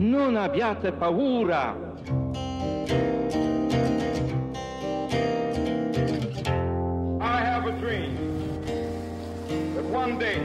[0.00, 1.74] Non abbiate paura.
[7.20, 8.16] I have a dream
[9.74, 10.38] that one day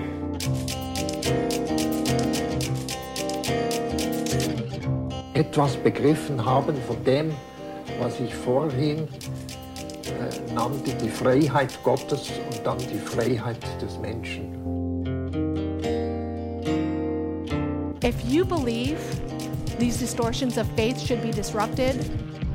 [5.35, 7.31] etwas begriffen haben von dem,
[7.99, 9.07] was ich vorhin
[10.07, 14.51] äh, nannte, die Freiheit Gottes und dann die Freiheit des Menschen.
[18.03, 18.99] If you believe
[19.77, 21.95] these distortions of faith should be disrupted,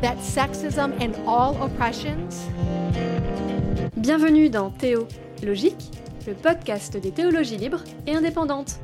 [0.01, 2.49] that sexism and all oppressions
[3.97, 5.09] Bienvenue dans Théo
[5.43, 5.91] Logique,
[6.27, 8.79] le podcast des théologies libres et indépendantes.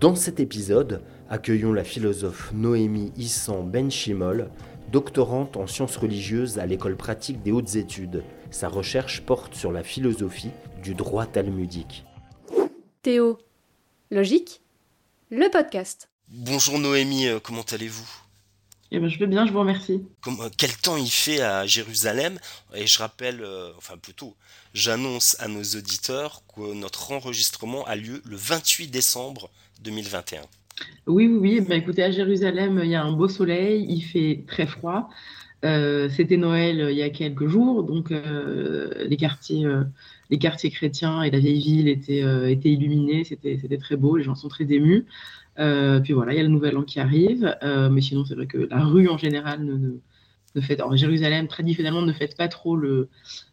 [0.00, 4.50] Dans cet épisode, accueillons la philosophe Noémie Issan Benchimol,
[4.90, 8.24] doctorante en sciences religieuses à l'école pratique des hautes études.
[8.50, 10.50] Sa recherche porte sur la philosophie
[10.82, 12.04] du droit talmudique.
[13.02, 13.38] Théo
[14.10, 14.62] Logique,
[15.30, 16.08] le podcast.
[16.36, 18.08] Bonjour Noémie, euh, comment allez-vous?
[18.90, 20.02] Eh ben, je vais bien, je vous remercie.
[20.20, 22.38] Comme- euh, Quel temps il fait à Jérusalem?
[22.74, 24.34] Et je rappelle, euh, enfin plutôt,
[24.72, 29.48] j'annonce à nos auditeurs que notre enregistrement a lieu le 28 décembre
[29.82, 30.42] 2021.
[31.06, 31.60] Oui, oui, oui.
[31.60, 35.08] Ben, écoutez, à Jérusalem, il y a un beau soleil, il fait très froid.
[35.64, 39.66] Euh, C'était Noël euh, il y a quelques jours, donc les quartiers,
[40.30, 43.22] les quartiers chrétiens et la vieille ville étaient, étaient illuminés.
[43.24, 44.16] C'était, c'était très beau.
[44.16, 45.06] Les gens sont très émus.
[45.58, 47.56] Euh, puis voilà, il y a le Nouvel An qui arrive.
[47.62, 49.98] Euh, mais sinon, c'est vrai que la rue en général ne, ne,
[50.54, 50.80] ne fête.
[50.80, 53.08] Alors, Jérusalem, traditionnellement, ne fête pas trop le,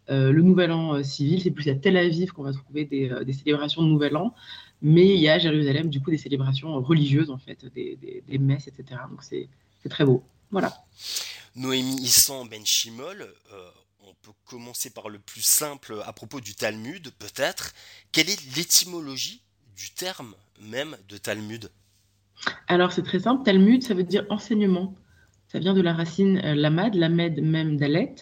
[0.10, 1.42] euh, Nouvel An civil.
[1.42, 4.34] C'est plus à Tel Aviv qu'on va trouver des, célébrations de Nouvel An.
[4.82, 8.68] Mais il y a à Jérusalem, du coup, des célébrations religieuses, en fait, des, messes,
[8.68, 9.02] etc.
[9.10, 9.48] Donc, c'est
[9.90, 10.24] très beau.
[10.52, 10.74] Voilà.
[11.56, 13.70] Noémie Issan Benchimol, euh,
[14.02, 17.74] on peut commencer par le plus simple à propos du Talmud, peut-être.
[18.12, 19.42] Quelle est l'étymologie
[19.76, 21.70] du terme même de Talmud?
[22.68, 23.44] Alors, c'est très simple.
[23.44, 24.96] Talmud, ça veut dire enseignement.
[25.48, 28.16] Ça vient de la racine euh, lamad, lamed même dalet,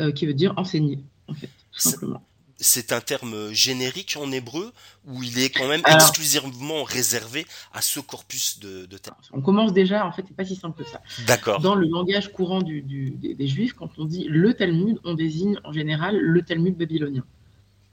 [0.00, 2.22] euh, qui veut dire enseigner, en fait, tout C'est- simplement.
[2.60, 4.72] C'est un terme générique en hébreu
[5.06, 9.16] ou il est quand même Alors- exclusivement réservé à ce corpus de, de termes?
[9.32, 11.00] On commence déjà, en fait, c'est pas si simple que ça.
[11.28, 11.60] D'accord.
[11.60, 15.14] Dans le langage courant du- du- des, des Juifs, quand on dit le Talmud, on
[15.14, 17.22] désigne en général le Talmud babylonien.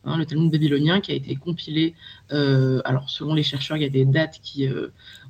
[0.04, 1.94] Hein, le Talmud babylonien qui a été compilé,
[2.32, 4.88] euh, alors selon les chercheurs, il y a des dates qui, euh,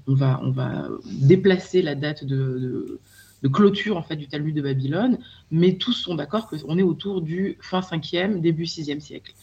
[0.08, 0.90] on, va,
[1.22, 3.00] déplacer la date de,
[3.54, 5.20] clôture en fait du Talmud de Babylone,
[5.52, 9.34] mais tous sont d'accord qu'on est autour du fin 5e, début 6e siècle,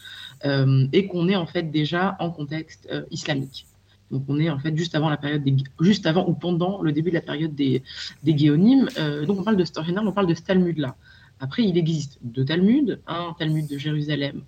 [0.45, 3.67] euh, et qu'on est en fait déjà en contexte euh, islamique.
[4.11, 5.43] Donc on est en fait juste avant la période
[5.81, 7.83] juste avant ou pendant le début de la période des,
[8.25, 8.89] des Géonimes.
[8.99, 10.97] Euh, donc on parle de général, on parle de ce Talmud-là.
[11.41, 14.43] Après, il existe deux Talmuds, un Talmud de Jérusalem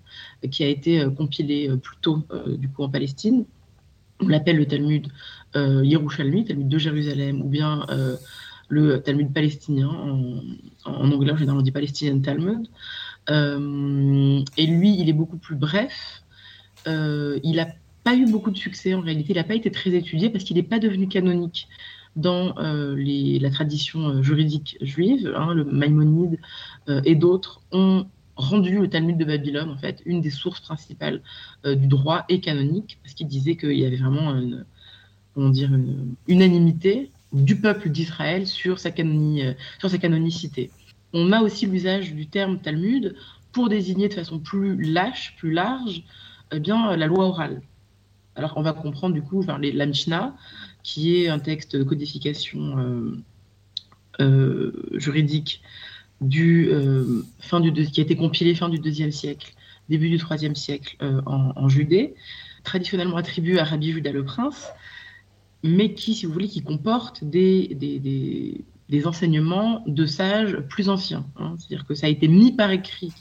[0.49, 3.45] qui a été compilé plus tôt du coup en Palestine.
[4.21, 5.07] On l'appelle le Talmud
[5.55, 8.15] euh, Yerushalmi, Talmud de Jérusalem, ou bien euh,
[8.69, 9.89] le Talmud palestinien.
[10.85, 12.67] En, anglais, en on dit Palestinian Talmud.
[13.29, 16.23] Euh, et lui, il est beaucoup plus bref.
[16.87, 17.67] Euh, il n'a
[18.03, 19.33] pas eu beaucoup de succès en réalité.
[19.33, 21.67] Il n'a pas été très étudié parce qu'il n'est pas devenu canonique
[22.15, 25.33] dans euh, la tradition juridique juive.
[25.35, 26.39] hein, le Maïmonide
[26.87, 28.05] et d'autres ont
[28.37, 31.21] rendu le Talmud de Babylone en fait une des sources principales
[31.65, 34.65] du droit et canonique parce qu'il disait qu'il y avait vraiment une,
[35.35, 40.71] comment dire, une unanimité du peuple d'Israël sur sa canonie, euh, sur sa canonicité.
[41.13, 43.15] On a aussi l'usage du terme Talmud
[43.51, 46.03] pour désigner de façon plus lâche, plus large,
[46.51, 47.61] eh bien, la loi orale.
[48.35, 50.35] Alors, on va comprendre du coup les- la Mishnah,
[50.83, 53.17] qui est un texte de codification euh,
[54.21, 55.61] euh, juridique
[56.29, 59.53] qui a été compilé fin du deuxième siècle,
[59.89, 62.15] début du troisième siècle en, en Judée,
[62.63, 64.69] traditionnellement attribué à Rabbi Judas le Prince,
[65.65, 71.25] mais qui, si vous voulez, qui comporte des, des, des- enseignements de sages plus anciens.
[71.37, 71.55] hein.
[71.57, 73.13] C'est-à-dire que ça a été mis par écrit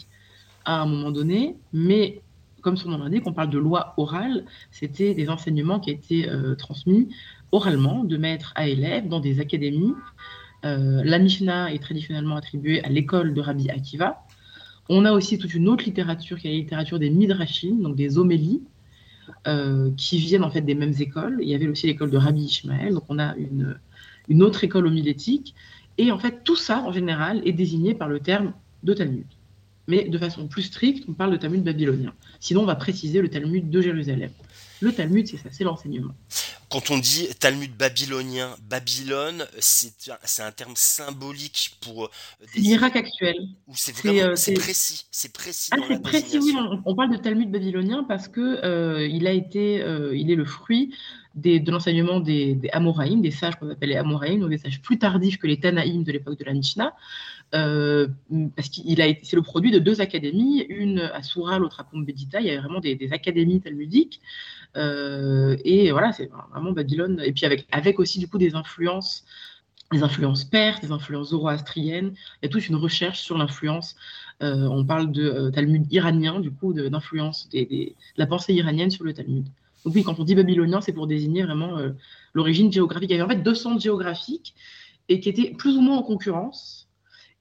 [0.65, 2.21] à un moment donné, mais
[2.60, 6.55] comme son nom l'indique, on parle de loi orale, c'était des enseignements qui étaient euh,
[6.55, 7.09] transmis
[7.53, 9.94] oralement, de maître à élève, dans des académies.
[10.64, 14.23] Euh, la Mishnah est traditionnellement attribuée à l'école de Rabbi Akiva.
[14.88, 18.17] On a aussi toute une autre littérature qui est la littérature des Midrashim, donc des
[18.19, 18.62] homélies,
[19.47, 21.38] euh, qui viennent en fait des mêmes écoles.
[21.43, 23.79] Il y avait aussi l'école de Rabbi Ishmael, donc on a une,
[24.29, 25.55] une autre école homilétique.
[25.99, 29.26] Et en fait, tout ça, en général, est désigné par le terme de Talmud.
[29.87, 32.12] Mais de façon plus stricte, on parle de Talmud babylonien.
[32.41, 34.31] Sinon, on va préciser le Talmud de Jérusalem.
[34.81, 36.15] Le Talmud, c'est ça, c'est l'enseignement.
[36.75, 40.11] Quand on dit Talmud babylonien, Babylone, c'est
[40.41, 42.11] un, terme symbolique pour
[42.56, 43.37] l'Irak actuel.
[43.69, 45.71] Ou c'est vraiment précis, c'est précis.
[45.73, 46.53] Ah, c'est précis, oui.
[46.85, 49.85] On, parle de Talmud babylonien parce que il a été,
[50.15, 50.93] il est le fruit
[51.37, 54.99] de l'enseignement des, des Amoraïm, des sages qu'on appelle les Amoraïm, donc des sages plus
[54.99, 56.93] tardifs que les Tanaïm de l'époque de la Mishnah,
[57.54, 58.08] euh,
[58.56, 62.40] parce qu'il a c'est le produit de deux académies, une à Soura, l'autre à Pombedita.
[62.40, 64.20] Il y avait vraiment des, académies talmudiques,
[64.76, 67.22] euh, et voilà, c'est vraiment Babylone.
[67.24, 69.24] Et puis avec, avec aussi du coup des influences
[69.92, 72.14] des influences perses, des influences zoroastriennes.
[72.42, 73.94] Il y a toute une recherche sur l'influence.
[74.42, 79.04] Euh, on parle de Talmud iranien, du coup, d'influence de, de, la pensée iranienne sur
[79.04, 79.46] le Talmud.
[79.84, 81.78] Donc oui, quand on dit babylonien, c'est pour désigner vraiment
[82.32, 83.10] l'origine géographique.
[83.10, 84.54] Il y avait en fait deux centres géographiques
[85.08, 86.83] et qui étaient plus ou moins en concurrence.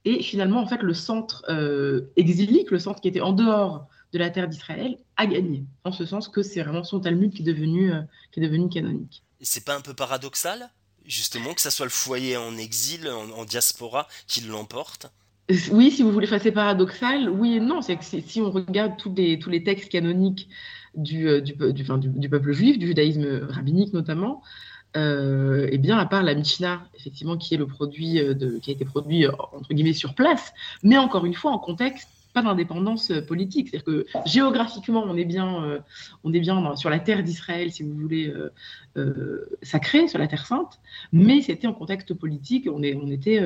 [0.06, 4.20] Et finalement, en fait, le centre euh, exilique, le centre qui était en dehors de
[4.20, 5.64] la terre d'Israël, a gagné.
[5.84, 8.02] En ce sens que c'est vraiment son Talmud qui est devenu, euh,
[8.32, 9.24] qui est devenu canonique.
[9.40, 10.70] Et c'est pas un peu paradoxal,
[11.06, 15.12] justement, que ça soit le foyer en exil, en, diaspora, qui l'emporte?
[15.72, 17.82] Oui, si vous voulez faire c'est paradoxal, oui et non.
[17.82, 20.48] C'est que si on regarde tous les, tous les textes canoniques
[20.96, 24.42] du, euh, du, du, peuple juif, du judaïsme rabbinique notamment,
[24.96, 28.74] euh, et bien à part la Mishnah, effectivement, qui est le produit euh, qui a
[28.74, 30.54] été produit entre guillemets sur place,
[30.84, 35.80] mais encore une fois en contexte pas d'indépendance politique, c'est-à-dire que géographiquement on est bien,
[36.24, 38.34] on est bien sur la terre d'Israël, si vous voulez,
[39.62, 40.80] sacrée, sur la terre sainte,
[41.12, 43.40] mais c'était en contexte politique, on, est, on était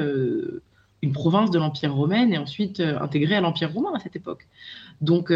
[1.02, 4.48] une province de l'Empire romain et ensuite intégrée à l'Empire romain à cette époque.
[5.02, 5.34] Donc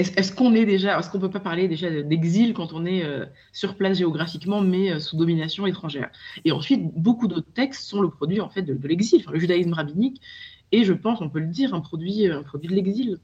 [0.00, 3.26] est-ce qu'on est déjà, est-ce qu'on peut pas parler déjà d'exil quand on est euh,
[3.52, 6.10] sur place géographiquement, mais euh, sous domination étrangère?
[6.44, 10.20] Et ensuite, beaucoup d'autres textes sont le produit en fait de, l'exil, le judaïsme rabbinique,
[10.72, 13.18] et je pense, on peut le dire, un produit, un produit de l'exil,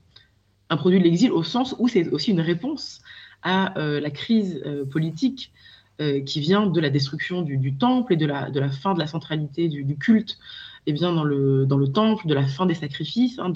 [0.68, 3.00] un produit de l'exil au sens où c'est aussi une réponse
[3.42, 5.52] à euh, la crise politique
[6.26, 9.96] qui vient de la destruction du, temple et de la, fin de la centralité du,
[9.96, 10.32] culte,
[10.86, 13.50] et eh bien dans le dans le temple, de la fin des sacrifices, hein,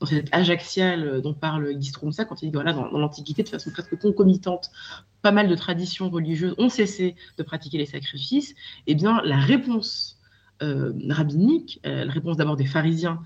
[0.00, 3.48] dans cette ajaxiale euh, dont parle Guy Stromsa, quand il dit voilà, dans, l'Antiquité, de
[3.48, 4.70] façon presque concomitante,
[5.22, 8.54] pas mal de traditions religieuses ont cessé de pratiquer les sacrifices,
[8.86, 10.18] eh bien, la réponse
[10.62, 13.22] euh, rabbinique, euh, la réponse d'abord des pharisiens,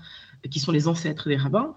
[0.51, 1.75] qui sont les ancêtres des rabbins,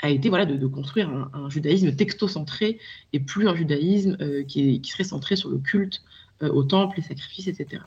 [0.00, 2.78] a été voilà, de, construire un, judaïsme textocentré
[3.12, 6.02] et plus un judaïsme qui, qui, serait centré sur le culte
[6.40, 7.82] au temple, les sacrifices, etc.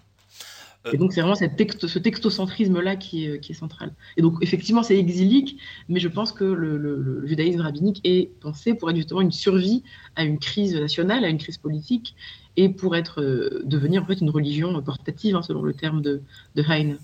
[0.93, 3.93] Et donc, c'est vraiment cette texte, ce textocentrisme-là qui est, qui est, central.
[4.15, 5.59] Et donc, effectivement, c'est exilique,
[5.89, 9.83] mais je pense que le, judaïsme rabbinique est pensé pour être justement une survie
[10.15, 12.15] à une crise nationale, à une crise politique,
[12.55, 16.21] et pour être, euh, devenir en fait une religion portative, hein, selon le terme de,
[16.55, 16.97] de Heine.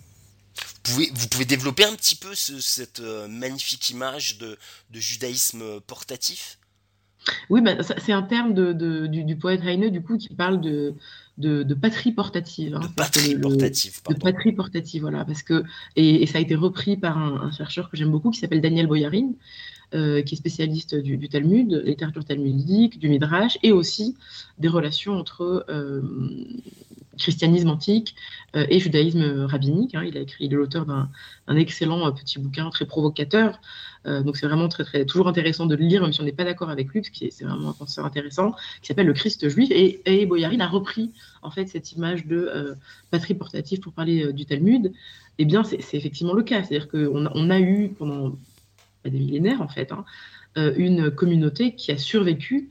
[0.56, 4.58] Vous pouvez, vous pouvez, développer un petit peu cette euh, magnifique image de,
[4.92, 6.60] de judaïsme portatif?
[7.50, 10.94] Oui, bah, c'est un terme de, du, poète Heine, du coup, qui parle de,
[11.38, 12.76] de, patrie portative.
[12.76, 12.80] Hein.
[12.80, 15.26] de patrie portative, De patrie portative, voilà.
[15.26, 15.64] Parce que,
[15.96, 19.32] et, ça a été repris par un, chercheur que j'aime beaucoup, qui s'appelle Daniel Boyarin,
[19.94, 24.16] euh, qui est spécialiste du, du Talmud, littérature talmudique, du Midrash, et aussi
[24.60, 26.02] des relations entre euh,
[27.18, 28.16] christianisme antique
[28.56, 29.96] euh, et judaïsme rabbinique.
[29.96, 30.04] Hein.
[30.06, 31.10] Il a écrit, il est l'auteur d'un
[31.56, 33.60] excellent petit bouquin très provocateur
[34.08, 36.32] euh, donc c'est vraiment très, très, toujours intéressant de le lire, même si on n'est
[36.32, 39.50] pas d'accord avec lui, parce que c'est vraiment un penseur intéressant, qui s'appelle Le Christ
[39.50, 39.70] juif.
[39.72, 42.76] Et, et Boyarin a repris en fait cette image de euh,
[43.12, 44.94] patrie portative pour parler euh, du Talmud.
[45.38, 46.64] Eh bien, c'est effectivement le cas.
[46.64, 48.38] C'est-à-dire qu'on a, on a eu pendant
[49.04, 50.06] des millénaires, en fait, hein,
[50.56, 52.70] une communauté qui a survécu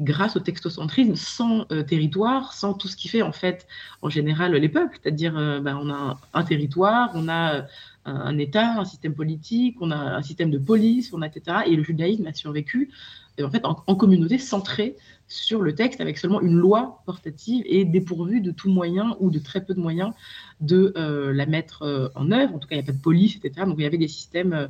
[0.00, 3.66] grâce au textocentrisme, sans territoire, sans tout ce qui fait en fait
[4.02, 7.66] en général les peuples, c'est-à-dire bah, on a un, territoire, on a
[8.06, 11.58] un, État, un système politique, on a un système de police, on a, etc.
[11.66, 12.90] Et le judaïsme a survécu
[13.42, 14.96] en fait en, communauté centrée
[15.28, 19.38] sur le texte avec seulement une loi portative et dépourvue de tout moyen ou de
[19.38, 20.12] très peu de moyens
[20.60, 22.54] de euh, la mettre euh, en œuvre.
[22.54, 23.66] En tout cas, il n'y a pas de police, etc.
[23.66, 24.68] Donc il y avait des systèmes euh,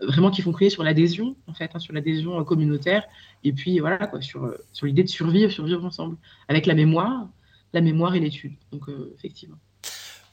[0.00, 3.04] vraiment qui fonctionnaient sur l'adhésion, en fait, hein, sur l'adhésion communautaire,
[3.44, 6.16] et puis voilà, quoi, sur, sur l'idée de survivre, survivre ensemble,
[6.48, 7.28] avec la mémoire,
[7.72, 8.54] la mémoire et l'étude.
[8.72, 8.84] Donc
[9.16, 9.58] effectivement.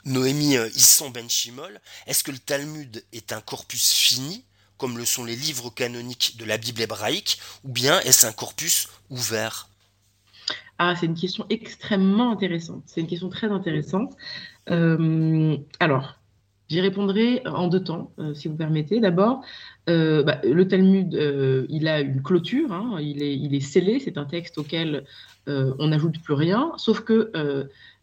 [0.06, 4.44] Noémie euh, Isson Ben Shimol, est-ce que le Talmud est un corpus fini,
[4.78, 8.88] comme le sont les livres canoniques de la Bible hébraïque, ou bien est-ce un corpus
[9.10, 9.68] ouvert?
[10.78, 12.84] Ah, c'est une question extrêmement intéressante.
[12.86, 14.16] C'est une question très intéressante.
[14.70, 16.20] Euh, alors,
[16.70, 19.00] j'y répondrai en deux temps, euh, si vous permettez.
[19.00, 19.42] D'abord,
[19.88, 21.14] bah, le Talmud,
[21.70, 25.06] il a une clôture, hein, il, est, il est scellé, c'est un texte auquel
[25.48, 27.32] on n'ajoute plus rien, sauf que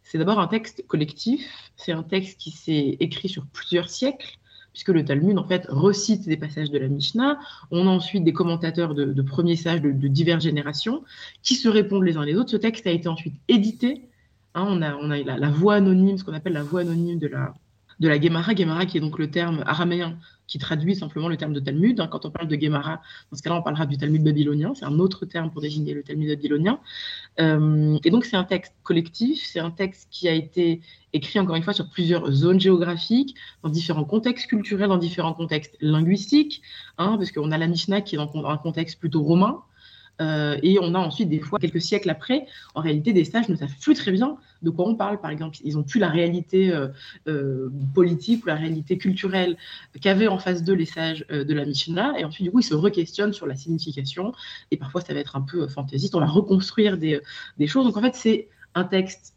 [0.01, 4.37] c'est d'abord un texte collectif, c'est un texte qui s'est écrit sur plusieurs siècles,
[4.71, 7.39] puisque le Talmud, en fait, recite des passages de la Mishnah.
[7.69, 11.03] On a ensuite des commentateurs de, premiers sages de, diverses générations
[11.43, 12.49] qui se répondent les uns les autres.
[12.49, 14.07] Ce texte a été ensuite édité
[14.55, 17.27] Hein, on a, on a la, voix anonyme, ce qu'on appelle la voix anonyme de
[17.27, 17.55] la,
[17.99, 18.55] de la Gemara.
[18.55, 21.99] Gemara qui est donc le terme araméen qui traduit simplement le terme de Talmud.
[21.99, 24.73] Hein, quand on parle de Gemara, dans ce cas-là, on parlera du Talmud babylonien.
[24.75, 26.79] C'est un autre terme pour désigner le Talmud babylonien.
[27.39, 29.43] Euh, et donc, c'est un texte collectif.
[29.45, 30.81] C'est un texte qui a été
[31.13, 35.77] écrit, encore une fois, sur plusieurs zones géographiques, dans différents contextes culturels, dans différents contextes
[35.81, 36.61] linguistiques.
[36.97, 39.63] Hein, parce qu'on a la Mishnah qui est dans un contexte plutôt romain.
[40.23, 43.55] Euh, et on a ensuite, des fois, quelques siècles après, en réalité, des sages ne
[43.55, 45.19] savent plus très bien de quoi on parle.
[45.19, 46.87] Par exemple, ils n'ont plus la réalité euh,
[47.27, 49.57] euh, politique ou la réalité culturelle
[50.01, 52.19] qu'avaient en face d'eux les sages de la Mishnah.
[52.19, 54.33] Et ensuite, du coup, ils se re-questionnent sur la signification.
[54.71, 56.15] Et parfois, ça va être un peu fantaisiste.
[56.15, 57.19] On va reconstruire des,
[57.57, 57.85] des choses.
[57.85, 59.35] Donc, en fait, c'est un texte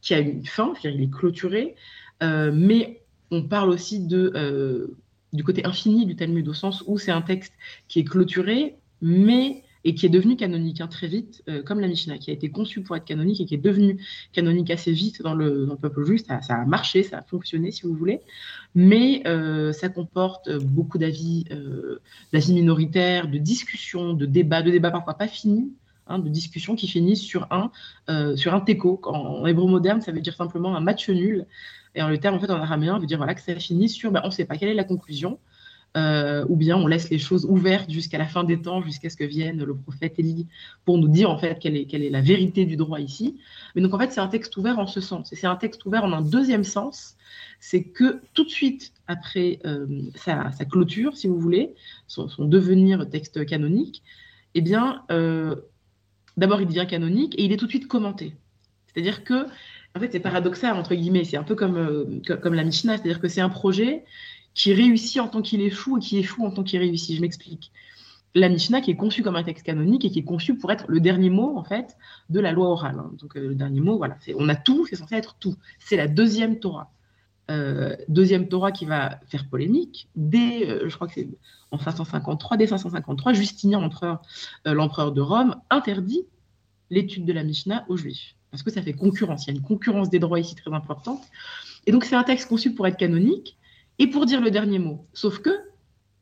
[0.00, 1.76] qui a une fin, c'est-à-dire il est clôturé,
[2.20, 4.96] mais on parle aussi de,
[5.32, 7.52] du côté infini du Talmud, au sens où c'est un texte
[7.86, 11.88] qui est clôturé, mais et qui est devenu canonique hein, très vite, euh, comme la
[11.88, 15.22] Mishnah, qui a été conçue pour être canonique et qui est devenue canonique assez vite
[15.22, 16.22] dans le, peuple juif.
[16.26, 18.20] Ça, a marché, ça a fonctionné, si vous voulez,
[18.74, 21.98] mais euh, ça comporte beaucoup d'avis, euh,
[22.32, 25.72] minoritaires, de discussions, de débats, de débats parfois pas finis.
[26.06, 27.70] Hein, de discussions qui finissent sur un,
[28.36, 28.62] sur un.
[29.04, 31.46] En, hébreu moderne, ça veut dire simplement un match nul.
[31.94, 34.12] Et en le terme, en fait, en araméen, veut dire voilà, que ça finit sur
[34.12, 35.38] ben, on ne sait pas quelle est la conclusion.
[35.96, 39.16] Euh, ou bien on laisse les choses ouvertes jusqu'à la fin des temps, jusqu'à ce
[39.16, 40.48] que vienne le prophète Élie
[40.84, 43.38] pour nous dire en fait quelle est, la vérité du droit ici.
[43.74, 45.32] Mais donc en fait c'est un texte ouvert en ce sens.
[45.32, 47.14] Et c'est un texte ouvert en un deuxième sens,
[47.60, 49.86] c'est que tout de suite après euh,
[50.16, 51.74] sa, clôture, si vous voulez,
[52.08, 54.02] son, devenir texte canonique,
[54.54, 55.54] eh bien euh,
[56.36, 58.34] d'abord il devient canonique et il est tout de suite commenté.
[58.88, 59.46] C'est-à-dire que
[59.94, 63.28] en fait c'est paradoxal entre guillemets, c'est un peu comme, comme la Mishnah, c'est-à-dire que
[63.28, 64.04] c'est un projet
[64.54, 67.16] qui réussit en tant qu'il est fou et qui est fou en tant qu'il réussit.
[67.16, 67.72] Je m'explique.
[68.36, 70.84] La Mishnah qui est conçue comme un texte canonique et qui est conçue pour être
[70.88, 71.96] le dernier mot en fait
[72.30, 72.98] de la loi orale.
[72.98, 73.12] Hein.
[73.20, 75.56] Donc euh, le dernier mot, voilà, on a tout, c'est censé être tout.
[75.78, 76.90] C'est la deuxième Torah.
[77.50, 81.28] Euh, deuxième Torah qui va faire polémique dès, euh, je crois que c'est
[81.70, 83.80] en 553, dès 553, Justinien,
[84.64, 86.22] l'empereur, de Rome, interdit
[86.90, 89.46] l'étude de la Mishnah aux Juifs parce que ça fait concurrence.
[89.46, 91.22] Il y a une concurrence des droits ici très importante.
[91.86, 93.56] Et donc c'est un texte conçu pour être canonique
[93.98, 95.06] et pour dire le dernier mot.
[95.12, 95.50] Sauf que,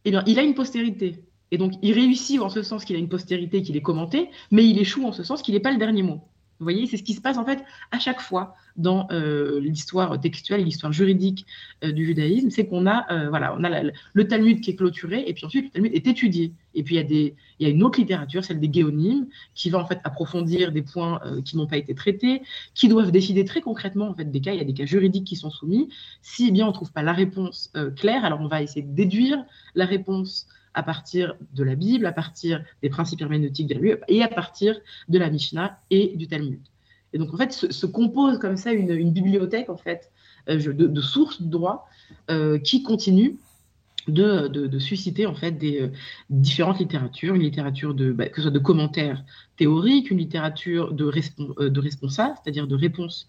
[0.04, 1.24] eh bien, il a une postérité.
[1.50, 4.66] Et donc, il réussit en ce sens qu'il a une postérité, qu'il est commenté, mais
[4.66, 6.22] il échoue en ce sens qu'il n'est pas le dernier mot.
[6.62, 10.18] Vous voyez, c'est ce qui se passe en fait à chaque fois dans euh, l'histoire
[10.20, 11.44] textuelle, l'histoire juridique
[11.82, 15.24] euh, du judaïsme, c'est qu'on a, euh, voilà, on a le Talmud qui est clôturé,
[15.26, 16.52] et puis ensuite le Talmud est étudié.
[16.76, 19.26] Et puis il y a, des, il y a une autre littérature, celle des géonymes,
[19.56, 22.42] qui va en fait approfondir des points qui n'ont pas été traités,
[22.74, 24.52] qui doivent décider très concrètement en fait des cas.
[24.52, 25.88] Il y a des cas juridiques qui sont soumis.
[26.22, 29.84] Si bien on trouve pas la réponse claire, alors on va essayer de déduire la
[29.84, 34.22] réponse à partir de la Bible, à partir des principes herméneutiques de la Bible et
[34.22, 36.60] à partir de la Mishnah et du Talmud.
[37.12, 40.10] Et donc, en fait, se, compose comme ça une, bibliothèque, en fait,
[40.48, 41.88] euh, de, sources du droit
[42.30, 43.36] euh, qui continue
[44.08, 45.88] de, susciter, en fait, des euh,
[46.30, 49.22] différentes littératures, une littérature de, bah, que ce soit de commentaires
[49.56, 51.10] théoriques, une littérature de,
[51.68, 53.28] de responsa, c'est-à-dire de réponses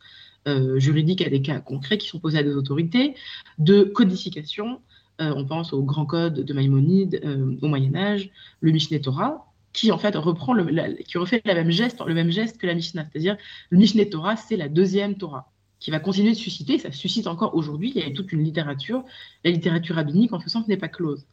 [0.76, 3.16] juridiques à des cas concrets qui sont posés à des autorités,
[3.60, 4.93] de codification, euh,
[5.36, 8.30] on pense au grand code de Maïmonide euh, au Moyen Âge,
[8.62, 12.32] le Mishneh Torah, qui en fait reprend le, qui refait le même geste, le même
[12.32, 13.38] geste que la Mishnah, c'est-à-dire
[13.70, 17.56] le Mishneh Torah, c'est la deuxième Torah qui va continuer de susciter, ça suscite encore
[17.56, 19.04] aujourd'hui, il y a toute une littérature,
[19.44, 21.26] la littérature rabbinique en ce sens n'est pas close.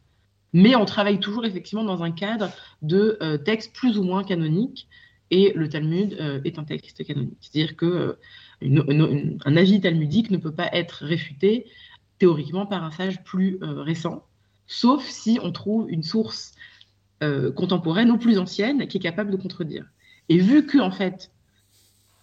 [0.51, 2.49] Mais on travaille toujours effectivement dans un cadre
[2.81, 4.87] de euh, textes plus ou moins canoniques,
[5.33, 7.37] et le Talmud est un texte canonique.
[7.39, 8.17] C'est-à-dire que
[9.45, 11.67] avis talmudique ne peut pas être réfuté
[12.21, 14.23] théoriquement par un sage plus euh, récent,
[14.67, 16.53] sauf si on trouve une source
[17.23, 19.85] euh, contemporaine ou plus ancienne qui est capable de contredire.
[20.29, 21.31] Et vu que, en fait,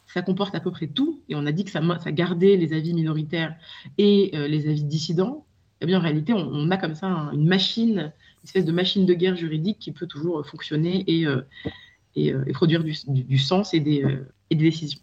[0.07, 2.95] ça comporte à peu près tout, et on a dit que ça, gardait les avis
[2.95, 3.57] minoritaires
[3.99, 5.45] et euh, les avis dissidents,
[5.81, 9.15] eh bien, en réalité, on, a comme ça une machine, une espèce de machine de
[9.15, 11.27] guerre juridique qui peut toujours fonctionner et,
[12.15, 14.05] et, produire du, du, sens et des,
[14.51, 15.01] et des décisions.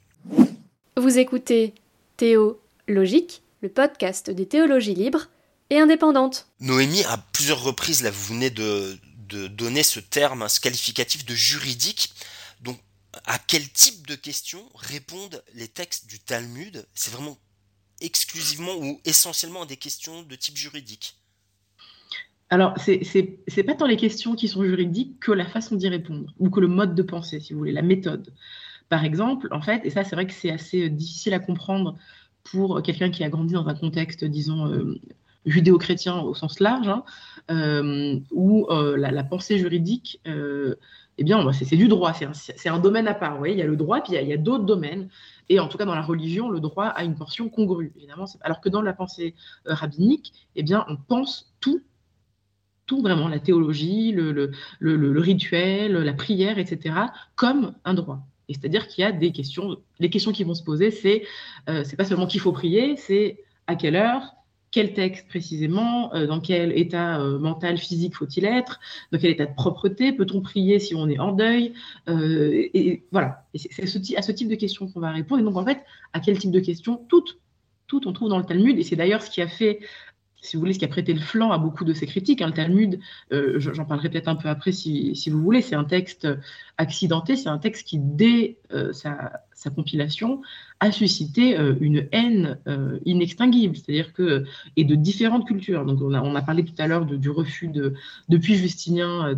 [0.98, 1.74] Vous écoutez
[2.18, 5.28] Théo Logique le podcast des théologies libres
[5.72, 6.48] et indépendantes.
[6.60, 9.00] Noémie, à plusieurs reprises, là, vous venez de,
[9.48, 12.14] donner ce terme, ce qualificatif de juridique.
[12.62, 12.78] Donc,
[13.26, 16.86] à quel type de questions répondent les textes du Talmud?
[16.94, 17.40] C'est vraiment
[18.02, 21.18] exclusivement ou essentiellement des questions de type juridique?
[22.52, 23.02] Alors, c'est
[23.58, 26.60] n'est pas tant les questions qui sont juridiques que la façon d'y répondre, ou que
[26.60, 28.32] le mode de pensée, si vous voulez, la méthode.
[28.90, 31.98] Par exemple, en fait, et ça, c'est vrai que c'est assez difficile à comprendre
[32.46, 35.00] pour quelqu'un qui a grandi dans un contexte, disons, euh,
[35.46, 37.04] judéo-chrétien au sens large, hein,
[37.52, 40.22] euh, où euh, la, pensée juridique
[41.18, 43.46] eh bien, bah, c'est du droit, c'est un, domaine à part.
[43.48, 45.10] Il y a le droit, puis il y a, d'autres domaines.
[45.48, 47.94] Et en tout cas, dans la religion, le droit a une portion congrue.
[48.42, 49.34] Alors que dans la pensée
[49.66, 51.82] rabbinique, eh bien, on pense tout,
[52.86, 56.96] tout vraiment, la théologie, le, rituel, la prière, etc.,
[57.36, 58.28] comme un droit.
[58.50, 61.24] C'est-à-dire qu'il y a des questions, les questions qui vont se poser, c'est
[61.70, 64.36] euh, pas seulement qu'il faut prier, c'est à quelle heure,
[64.72, 68.80] quel texte précisément, euh, dans quel état euh, mental, physique faut-il être,
[69.12, 71.74] dans quel état de propreté, peut-on prier si on est en deuil,
[72.08, 73.46] et, voilà.
[73.56, 75.42] C'est à ce type de questions qu'on va répondre.
[75.42, 75.84] Et donc en fait,
[76.14, 77.40] à quel type de questions Toutes.
[77.88, 79.80] Toutes, on trouve dans le Talmud, et c'est d'ailleurs ce qui a fait
[80.46, 82.42] si vous voulez, ce qui a prêté le flanc à beaucoup de ces critiques.
[82.42, 83.00] Hein, le Talmud,
[83.34, 86.28] euh, j'en parlerai peut-être un peu après si, vous voulez, c'est un texte
[86.78, 89.42] accidenté, c'est un texte qui, dès euh, sa,
[89.76, 90.42] compilation,
[90.80, 92.60] a suscité euh, une haine
[93.06, 95.86] inextinguible, c'est-à-dire que, et de différentes cultures.
[95.86, 97.96] Donc, on a, parlé tout à l'heure du refus de,
[98.30, 99.36] depuis Justinien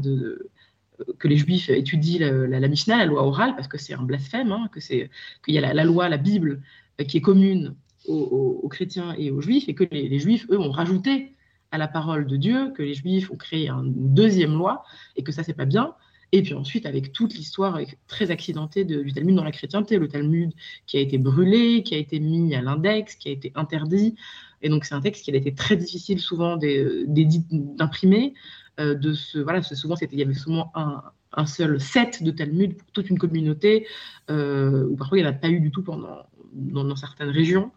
[1.19, 4.51] que les Juifs étudient la, la, Mishnah, la loi orale, parce que c'est un blasphème,
[4.51, 5.09] hein, que c'est
[5.45, 6.61] qu'il y a la, loi, la Bible,
[7.07, 7.75] qui est commune
[8.07, 11.35] aux, chrétiens et aux juifs, et que les, juifs, eux, ont rajouté
[11.71, 14.83] à la parole de Dieu, que les juifs ont créé une deuxième loi,
[15.15, 15.93] et que ça, c'est pas bien.
[16.33, 20.51] Et puis ensuite, avec toute l'histoire très accidentée du Talmud dans la chrétienté, le Talmud
[20.85, 24.15] qui a été brûlé, qui a été mis à l'index, qui a été interdit.
[24.61, 28.33] Et donc, c'est un texte qui a été très difficile souvent d'imprimer.
[28.79, 31.01] Euh, de ce, voilà, souvent, il y avait souvent un,
[31.45, 33.87] seul set de Talmud pour toute une communauté,
[34.29, 37.71] euh, ou parfois il n'y en a pas eu du tout pendant, dans, certaines régions.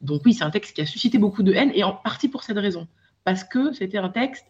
[0.00, 2.42] Donc oui, c'est un texte qui a suscité beaucoup de haine, et en partie pour
[2.42, 2.88] cette raison,
[3.24, 4.46] parce que c'était un texte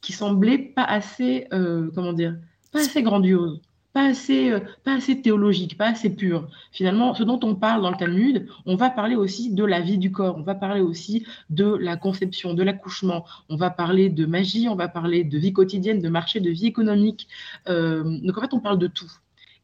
[0.00, 2.36] qui semblait pas assez, euh, comment dire,
[2.72, 3.60] pas assez grandiose,
[3.96, 6.50] pas assez, euh, pas assez théologique, pas assez pur.
[6.70, 9.96] Finalement, ce dont on parle dans le Talmud, on va parler aussi de la vie
[9.96, 14.26] du corps, on va parler aussi de la conception, de l'accouchement, on va parler de
[14.26, 17.26] magie, on va parler de vie quotidienne, de marché, de vie économique.
[17.70, 19.10] Euh, donc en fait, on parle de tout.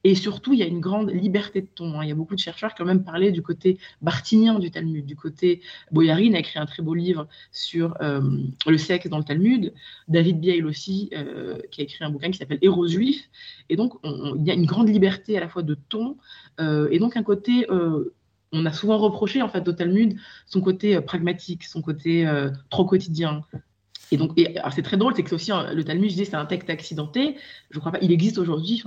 [0.05, 1.99] Et surtout, il y a une grande liberté de ton.
[1.99, 2.05] Hein.
[2.05, 5.07] Il y a beaucoup de chercheurs qui ont même parlé du côté bartinien du Talmud,
[5.07, 5.61] du côté.
[5.93, 8.21] Boyarine a écrit un très beau livre sur euh,
[8.67, 9.73] le sexe dans le Talmud.
[10.09, 13.29] David Biel aussi, euh, qui a écrit un bouquin qui s'appelle Héros juifs.
[13.69, 16.17] Et donc, il y a une grande liberté à la fois de ton
[16.61, 17.67] euh, et donc un côté.
[18.55, 22.31] on a souvent reproché en fait au Talmud son côté pragmatique, son côté
[22.71, 23.45] trop quotidien,
[24.11, 24.39] et donc,
[24.75, 27.37] c'est très drôle, c'est que aussi le Talmud, je dis, c'est un texte accidenté.
[27.71, 28.83] Je crois pas, il existe aujourd'hui.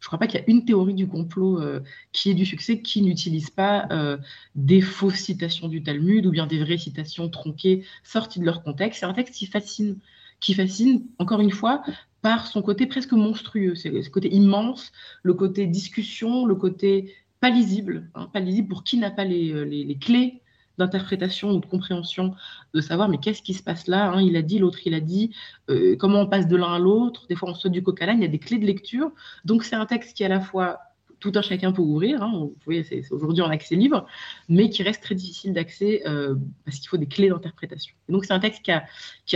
[0.00, 1.80] Je ne crois pas qu'il y a une théorie du complot euh,
[2.12, 4.16] qui ait du succès qui n'utilise pas euh,
[4.54, 9.00] des fausses citations du Talmud ou bien des vraies citations tronquées sorties de leur contexte.
[9.00, 9.98] C'est un texte qui fascine,
[10.40, 11.82] qui fascine, encore une fois,
[12.22, 17.50] par son côté presque monstrueux, c'est le côté immense, le côté discussion, le côté pas
[17.50, 20.42] lisible, hein, pas lisible pour qui n'a pas les, euh, clés
[20.78, 22.34] d'interprétation ou de compréhension,
[22.74, 25.00] de savoir mais qu'est-ce qui se passe là hein, Il a dit, l'autre il a
[25.00, 25.34] dit,
[25.70, 27.26] euh, comment on passe de l'un à l'autre.
[27.28, 29.10] Des fois on saute du coq à l'âne, il y a des clés de lecture.
[29.44, 30.78] Donc c'est un texte qui à la fois
[31.20, 34.06] tout un chacun peut ouvrir, hein, vous voyez, c'est aujourd'hui en accès libre,
[34.48, 37.94] mais qui reste très difficile d'accès euh, parce qu'il faut des clés d'interprétation.
[38.08, 38.70] Donc c'est un texte qui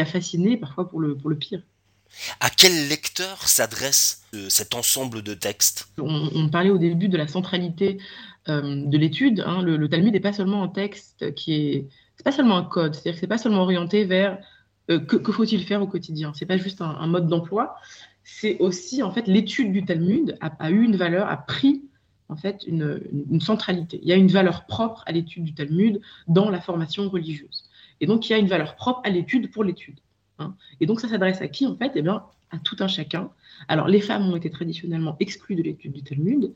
[0.00, 1.62] a, fasciné parfois pour le pire.
[2.40, 5.88] À quel lecteur s'adresse euh, cet ensemble de textes?
[5.98, 7.98] On, parlait au début de la centralité
[8.48, 9.42] euh, de l'étude.
[9.46, 12.94] Hein, le, Talmud n'est pas seulement un texte qui est, c'est pas seulement un code,
[12.94, 14.38] c'est-à-dire que c'est pas seulement orienté vers
[14.90, 16.32] euh, que, faut-il faire au quotidien.
[16.34, 17.76] C'est pas juste un, mode d'emploi.
[18.24, 21.82] C'est aussi en fait l'étude du Talmud a, eu une valeur, a pris
[22.28, 24.00] en fait une, centralité.
[24.02, 27.64] Il y a une valeur propre à l'étude du Talmud dans la formation religieuse.
[28.00, 29.98] Et donc il y a une valeur propre à l'étude pour l'étude.
[30.42, 30.56] Hein.
[30.80, 31.92] Et donc ça s'adresse à qui en fait?
[31.94, 33.30] Eh bien à tout un chacun
[33.68, 36.52] alors, les femmes ont été traditionnellement exclues de l'étude du Talmud,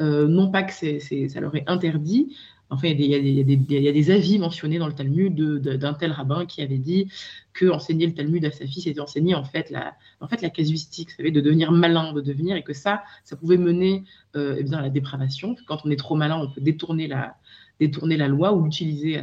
[0.00, 2.36] euh, non pas que ça leur est interdit.
[2.72, 6.78] Enfin, il y, a des, avis mentionnés dans le Talmud d'un tel rabbin qui avait
[6.78, 7.08] dit
[7.52, 10.50] que enseigner le Talmud à sa fille, c'était enseigner en fait la, en fait, la
[10.50, 14.04] casuistique, vous de devenir malin, de devenir, et que ça, ça pouvait mener
[14.36, 15.56] euh, eh bien, à la dépravation.
[15.66, 17.34] Quand on est trop malin, on peut détourner la,
[17.80, 19.22] détourner la loi ou l'utiliser à,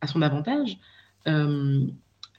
[0.00, 0.78] à son avantage.
[1.28, 1.86] Euh,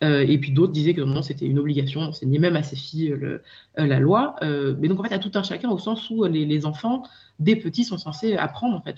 [0.03, 3.12] euh, et puis d'autres disaient que non, c'était une obligation d'enseigner même à ses filles
[3.12, 3.39] euh,
[3.75, 4.36] la loi.
[4.41, 7.03] Euh, mais donc en fait, à tout un chacun, au sens où les, enfants,
[7.39, 8.75] des petits, sont censés apprendre.
[8.75, 8.97] En fait,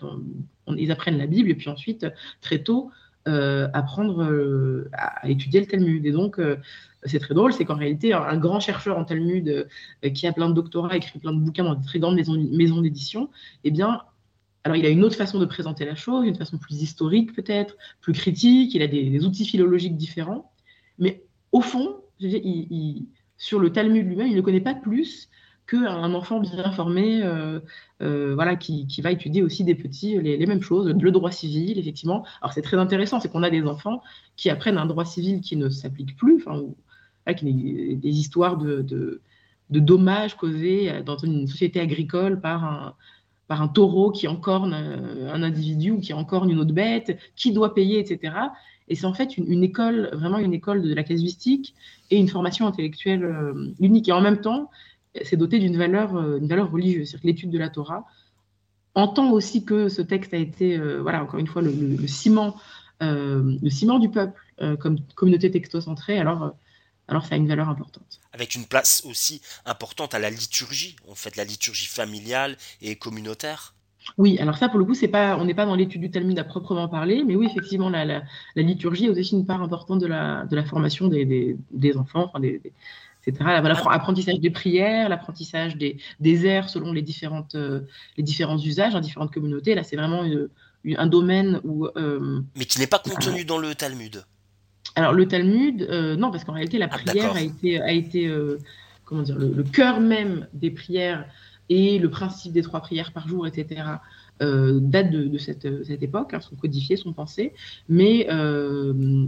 [0.75, 2.05] ils apprennent la Bible et puis ensuite,
[2.41, 2.91] très tôt,
[3.25, 6.05] apprendre à, étudier le Talmud.
[6.05, 6.39] Et donc,
[7.03, 9.67] c'est très drôle, c'est qu'en réalité, un, grand chercheur en Talmud
[10.13, 13.29] qui a plein de doctorats, écrit plein de bouquins dans de très grandes maisons, d'édition,
[13.63, 14.01] eh bien,
[14.65, 17.77] alors, il a une autre façon de présenter la chose, une façon plus historique peut-être,
[18.01, 20.51] plus critique, il a des outils philologiques différents.
[20.99, 21.95] Mais au fond,
[23.37, 25.29] sur le Talmud lui-même, il ne connaît pas plus
[25.69, 27.59] qu'un enfant bien formé, euh,
[28.01, 32.25] euh, voilà, qui, va étudier aussi des petits les, mêmes choses, le droit civil, effectivement.
[32.41, 34.01] Alors c'est très intéressant, c'est qu'on a des enfants
[34.35, 36.63] qui apprennent un droit civil qui ne s'applique plus, enfin,
[37.27, 39.21] des, histoires de,
[39.69, 42.95] dommages causés dans une société agricole par un,
[43.47, 47.75] par un taureau qui encorne un individu ou qui encorne une autre bête, qui doit
[47.75, 48.33] payer, etc.
[48.89, 51.75] Et c'est en fait une, école, vraiment une école de la casuistique
[52.09, 54.09] et une formation intellectuelle euh, unique.
[54.09, 54.71] Et en même temps,
[55.23, 57.09] c'est doté d'une valeur, euh, une valeur religieuse.
[57.09, 58.05] C'est-à-dire que l'étude de la Torah
[58.95, 62.57] entend aussi que ce texte a été, euh, voilà, encore une fois, le, ciment,
[62.99, 64.39] le ciment du peuple
[64.79, 66.19] comme communauté textocentrée.
[66.19, 66.53] Alors,
[67.07, 68.19] alors ça a une valeur importante.
[68.33, 73.73] Avec une place aussi importante à la liturgie, en fait, la liturgie familiale et communautaire.
[74.17, 76.37] Oui, alors ça, pour le coup, c'est pas, on n'est pas dans l'étude du Talmud
[76.39, 78.21] à proprement parler, mais oui, effectivement, la, la,
[78.55, 82.39] liturgie est aussi une part importante de la, de la formation des, des, enfants, enfin
[82.39, 82.61] des,
[83.25, 83.61] etc.
[83.61, 87.81] L'apprentissage des prières, l'apprentissage des, des airs selon les, différentes, euh,
[88.17, 89.75] les différents usages dans différentes communautés.
[89.75, 90.23] Là, c'est vraiment
[90.85, 91.85] un domaine où.
[91.85, 94.23] Euh, mais qui n'est pas contenu dans le Talmud.
[94.95, 98.33] Alors le Talmud, euh, non, parce qu'en réalité la ah, prière a été, a été
[99.05, 101.25] comment dire, le, cœur même des prières
[101.69, 103.83] et le principe des trois prières par jour, etc.
[104.41, 107.53] Euh, date de, cette, cette, époque, hein, sont codifiés, sont pensés,
[107.87, 108.27] mais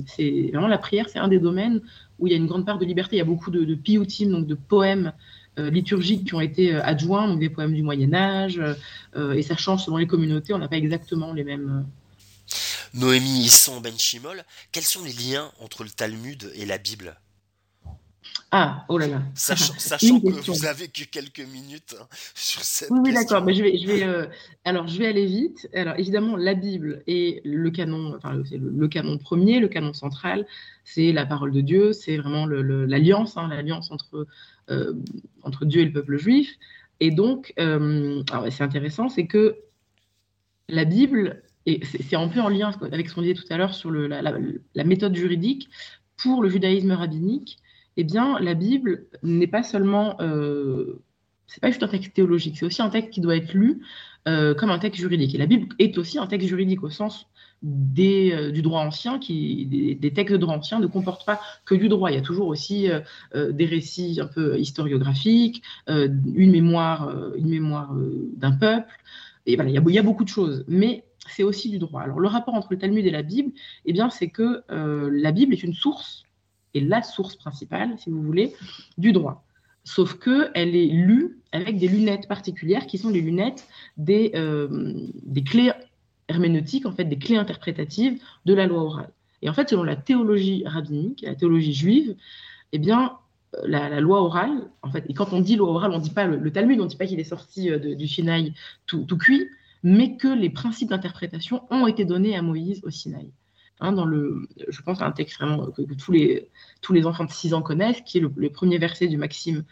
[0.07, 1.81] c'est vraiment la prière, c'est un des domaines
[2.19, 3.15] où il y a une grande part de liberté.
[3.15, 5.13] Il y a beaucoup de, de donc de poèmes
[5.57, 8.61] liturgiques qui ont été adjoints, donc des poèmes du Moyen Âge,
[9.15, 10.53] et ça change selon les communautés.
[10.53, 11.85] On n'a pas exactement les mêmes
[12.93, 17.17] Noémie Isson Ben Shimol, quels sont les liens entre le Talmud et la Bible?
[18.53, 19.21] Ah, oh là là.
[19.33, 23.45] Sachant, que vous avez que quelques minutes hein, sur cette Oui, oui d'accord.
[23.45, 24.25] Mais je vais, je vais, euh,
[24.65, 25.69] alors, je vais aller vite.
[25.73, 30.45] Alors, évidemment, la Bible est le canon, enfin, c'est le, canon premier, le canon central.
[30.83, 31.93] C'est la parole de Dieu.
[31.93, 34.27] C'est vraiment l'alliance, hein, l'alliance entre,
[34.69, 34.93] euh,
[35.43, 36.57] entre Dieu et le peuple juif.
[36.99, 39.55] Et donc, euh, c'est intéressant, c'est que
[40.67, 43.73] la Bible et c'est un peu en lien avec ce qu'on disait tout à l'heure
[43.73, 45.69] sur la, méthode juridique,
[46.17, 47.59] pour le judaïsme rabbinique,
[47.97, 51.01] eh bien, la Bible n'est pas seulement, euh,
[51.47, 53.81] c'est pas juste un texte théologique, c'est aussi un texte qui doit être lu
[54.27, 55.35] euh, comme un texte juridique.
[55.35, 57.27] Et la Bible est aussi un texte juridique au sens
[57.63, 61.89] euh, du droit ancien, qui, des, textes de droit ancien ne comportent pas que du
[61.89, 62.11] droit.
[62.11, 62.87] Il y a toujours aussi
[63.35, 67.93] des récits un peu historiographiques, une mémoire, une mémoire
[68.37, 68.97] d'un peuple.
[69.45, 70.63] Et voilà, il y, a, il y a beaucoup de choses.
[70.67, 72.01] Mais c'est aussi du droit.
[72.01, 73.51] Alors le rapport entre le Talmud et la Bible,
[73.85, 76.23] eh bien, c'est que la Bible est une source,
[76.73, 78.53] et la source principale, si vous voulez,
[78.97, 79.43] du droit.
[79.83, 85.43] Sauf qu'elle est lue avec des lunettes particulières qui sont les lunettes des, euh, des
[85.43, 85.71] clés
[86.27, 89.11] herméneutiques, en fait, des clés interprétatives de la loi orale.
[89.41, 92.15] Et en fait, selon la théologie rabbinique, la théologie juive,
[92.73, 93.17] eh bien,
[93.63, 96.25] la, loi orale, en fait, et quand on dit loi orale, on ne dit pas
[96.25, 98.53] le, Talmud, on ne dit pas qu'il est sorti euh, du Sinaï
[98.85, 99.49] tout, tout cuit,
[99.83, 103.31] mais que les principes d'interprétation ont été donnés à Moïse au Sinaï.
[103.81, 106.49] Hein, dans le, je pense un texte vraiment que, tous, les,
[106.81, 109.63] tous les enfants de 6 ans connaissent, qui est le, premier verset du Maxime,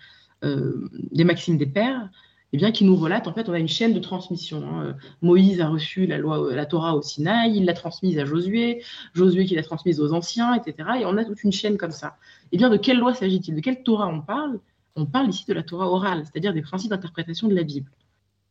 [0.43, 2.09] euh, des Maximes des Pères,
[2.51, 4.63] eh bien, qui nous relate, en fait, on a une chaîne de transmission.
[4.67, 4.97] Hein.
[5.21, 9.45] Moïse a reçu la, loi, la Torah au Sinaï, il l'a transmise à Josué, Josué
[9.45, 10.89] qui l'a transmise aux anciens, etc.
[11.01, 12.17] Et on a toute une chaîne comme ça.
[12.51, 13.55] Eh bien, de quelle loi s'agit-il?
[13.55, 14.59] De quelle Torah on parle?
[14.95, 17.91] On parle ici de la Torah orale, c'est-à-dire des principes d'interprétation de la Bible.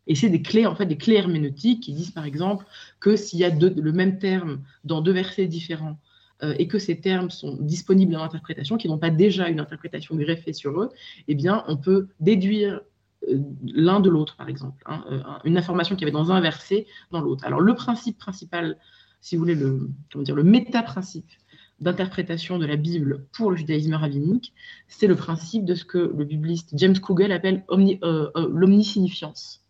[0.09, 2.65] Et c'est des clés, en fait, des clés herméneutiques qui disent, par exemple,
[2.99, 5.99] que s'il y a le même terme dans deux versets différents
[6.43, 10.17] euh, et que ces termes sont disponibles dans l'interprétation, qui n'ont pas déjà une interprétation
[10.17, 10.91] greffée sur eux,
[11.29, 12.81] eh bien, on peut déduire
[13.29, 16.87] euh, l'un de l'autre, par exemple, hein, euh, une information qui avait dans un verset
[17.11, 17.45] dans l'autre.
[17.45, 18.79] Alors, le principe principal,
[19.21, 21.31] si vous voulez, le, comment dire, le méta-principe
[21.81, 24.55] d'interprétation de la Bible pour le judaïsme rabbinique,
[24.89, 29.68] c'est le principe de ce que le bibliste James Kugel appelle l'omnisignifiance.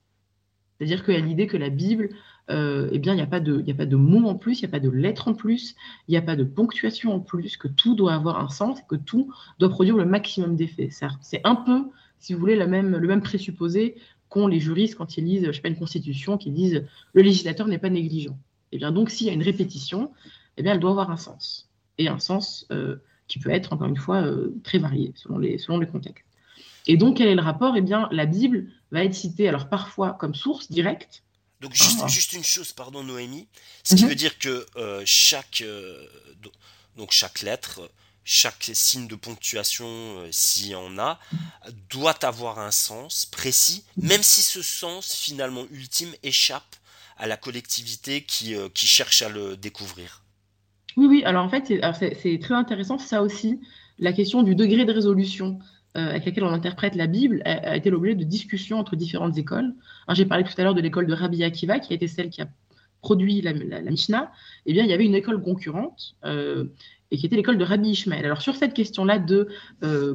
[0.79, 2.11] C'est-à-dire qu'il y a l'idée que la Bible,
[2.51, 4.81] euh, eh bien, il n'y a, pas de, mots en plus, il n'y a pas
[4.81, 5.75] de lettres en plus,
[6.07, 8.97] il n'y a pas de ponctuation en plus, que tout doit avoir un sens, que
[8.97, 10.91] tout doit produire le maximum d'effets.
[11.21, 11.87] C'est un peu,
[12.21, 13.97] si vous voulez, le même présupposé
[14.29, 17.67] qu'ont les juristes quand ils lisent, je sais pas, une constitution, qui disent le législateur
[17.67, 18.37] n'est pas négligent.
[18.73, 20.13] Eh bien, donc, s'il y a une répétition,
[20.57, 21.69] eh bien, elle doit avoir un sens.
[21.97, 25.79] Et un sens euh, qui peut être, encore une fois, euh, très varié selon selon
[25.79, 26.28] les contextes.
[26.87, 27.77] Et donc, quel est le rapport?
[27.77, 31.23] Eh bien, la Bible va être citée, alors parfois comme source directe.
[31.61, 32.07] Donc, juste, ah.
[32.07, 33.49] juste une chose, pardon, Noémie.
[33.83, 34.11] Ce qui mhm.
[34.11, 36.07] veut dire que euh, chaque, euh,
[36.97, 37.91] donc chaque lettre,
[38.25, 41.19] chaque signe de ponctuation, euh, s'il y en a,
[41.91, 46.77] doit avoir un sens précis, même si ce sens, finalement, ultime, échappe
[47.17, 50.23] à la collectivité qui, qui cherche à le découvrir.
[50.97, 51.67] Oui, oui, alors en fait,
[52.23, 53.61] c'est très intéressant, ça aussi,
[53.99, 55.59] la question du degré de résolution.
[55.97, 59.75] Euh, avec laquelle on interprète la Bible a, été l'objet de discussions entre différentes écoles.
[60.11, 62.43] J'ai parlé tout à l'heure de l'école de Rabbi Akiva, qui a été celle qui
[62.43, 62.49] a
[63.01, 64.31] produit la, Mishnah,
[64.67, 68.25] eh bien, il y avait une école concurrente et qui était l'école de Rabbi Ishmael.
[68.25, 69.49] Alors sur cette question-là de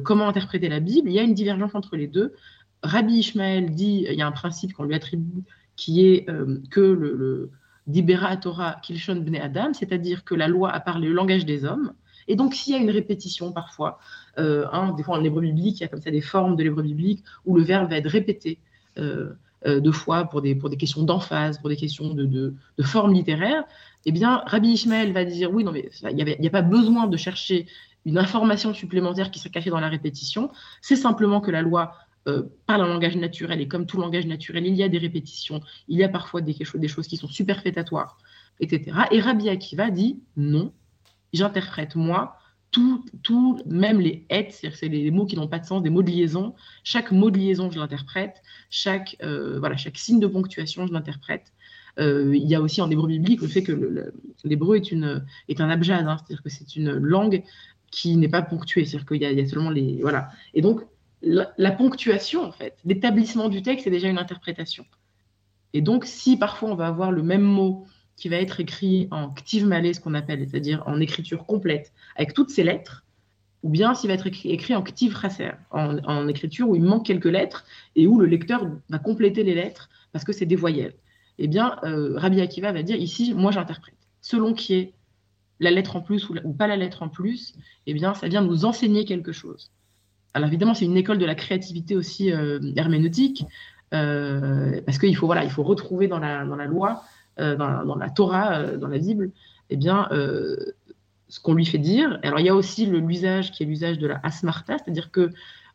[0.04, 2.34] comment interpréter la Bible, il y a une divergence entre les deux.
[2.82, 5.42] Rabbi Ishmael dit, il y a un principe qu'on lui attribue
[5.76, 6.26] qui est
[6.70, 7.50] que le, le
[7.86, 11.94] Dibera Torah Kilshon Bne Adam, c'est-à-dire que la loi a parlé le langage des hommes.
[12.28, 15.78] Et donc, s'il y a une répétition parfois, euh, hein, des fois en hébreu biblique,
[15.78, 18.10] il y a comme ça des formes de l'hébreu biblique où le verbe va être
[18.10, 18.58] répété
[18.98, 19.34] euh,
[19.66, 23.14] euh, deux fois pour des, pour des questions d'emphase, pour des questions de, de, forme
[23.14, 23.64] littéraire,
[24.04, 27.16] eh bien, Rabbi Ishmael va dire oui, non, mais il n'y a, pas besoin de
[27.16, 27.64] chercher
[28.04, 30.50] une information supplémentaire qui serait cachée dans la répétition.
[30.82, 31.94] C'est simplement que la loi
[32.28, 35.62] euh, par le langage naturel, et comme tout langage naturel, il y a des répétitions,
[35.88, 38.18] il y a parfois des, des choses qui sont superfétatoires,
[38.60, 38.94] etc.
[39.12, 40.74] Et Rabbi Akiva dit non,
[41.32, 42.36] j'interprète moi
[42.74, 46.02] tout, tout, même les et, c'est les mots qui n'ont pas de sens, des mots
[46.02, 46.56] de liaison.
[46.82, 48.42] Chaque mot de liaison, je l'interprète.
[48.68, 51.52] Chaque, euh, voilà, chaque signe de ponctuation, je l'interprète.
[52.00, 55.60] Euh, il y a aussi en hébreu biblique le fait que l'hébreu est, une, est
[55.60, 57.44] un abjad, hein, c'est-à-dire que c'est une langue
[57.92, 60.00] qui n'est pas ponctuée, c'est-à-dire qu'il y, y, a seulement les.
[60.02, 60.30] Voilà.
[60.52, 60.80] Et donc,
[61.22, 64.84] la, ponctuation, en fait, l'établissement du texte, c'est déjà une interprétation.
[65.74, 69.30] Et donc, si parfois on va avoir le même mot qui va être écrit en
[69.30, 73.04] ktiv malé, ce qu'on appelle, c'est-à-dire en écriture complète, avec toutes ses lettres,
[73.62, 77.24] ou bien s'il va être écrit, en ktiv raser, en, écriture où il manque quelques
[77.24, 77.64] lettres
[77.96, 80.94] et où le lecteur va compléter les lettres parce que c'est des voyelles.
[81.38, 83.96] Eh bien, euh, Rabbi Akiva va dire ici, moi j'interprète.
[84.20, 84.92] Selon qui est
[85.60, 87.54] la lettre en plus ou, pas la lettre en plus,
[87.86, 89.70] eh bien, ça vient nous enseigner quelque chose
[90.34, 93.44] alors évidemment, c'est une école de la créativité aussi euh, herméneutique,
[93.94, 97.04] euh, parce qu'il faut, voilà, il faut retrouver dans la loi,
[97.40, 99.30] euh, dans, la, Torah, dans la Bible,
[99.70, 102.18] eh bien, ce qu'on lui fait dire.
[102.22, 105.30] Alors il y a aussi l'usage qui est l'usage de la asmarta, c'est-à-dire que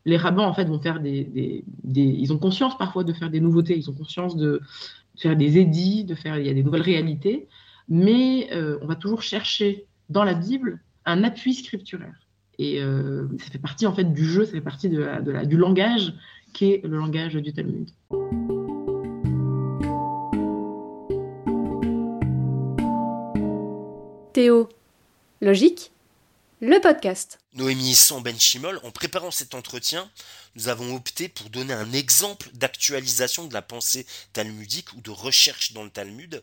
[0.05, 3.77] les rabbins en fait vont faire des, ils ont conscience parfois de faire des nouveautés,
[3.77, 4.61] ils ont conscience de
[5.17, 7.47] faire des édits, de faire, il y a des nouvelles réalités,
[7.89, 8.49] mais
[8.81, 12.29] on va toujours chercher dans la Bible un appui scripturaire.
[12.59, 15.55] Et euh, ça fait partie en fait du jeu, ça fait partie de la, du
[15.55, 16.13] langage
[16.53, 17.89] qui est le langage du Talmud.
[25.41, 25.91] Logique,
[26.61, 27.39] le podcast.
[27.55, 30.09] Noémie Isson Ben Chimol, en préparant cet entretien,
[30.55, 35.73] nous avons opté pour donner un exemple d'actualisation de la pensée talmudique ou de recherche
[35.73, 36.41] dans le Talmud.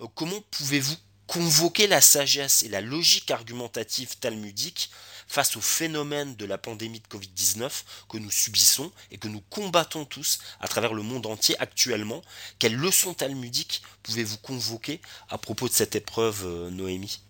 [0.00, 4.90] Euh, comment pouvez-vous convoquer la sagesse et la logique argumentative talmudique
[5.26, 10.04] face au phénomène de la pandémie de Covid-19 que nous subissons et que nous combattons
[10.04, 12.22] tous à travers le monde entier actuellement.
[12.58, 17.20] Quelles leçons talmudiques pouvez-vous convoquer à propos de cette épreuve, euh, Noémie?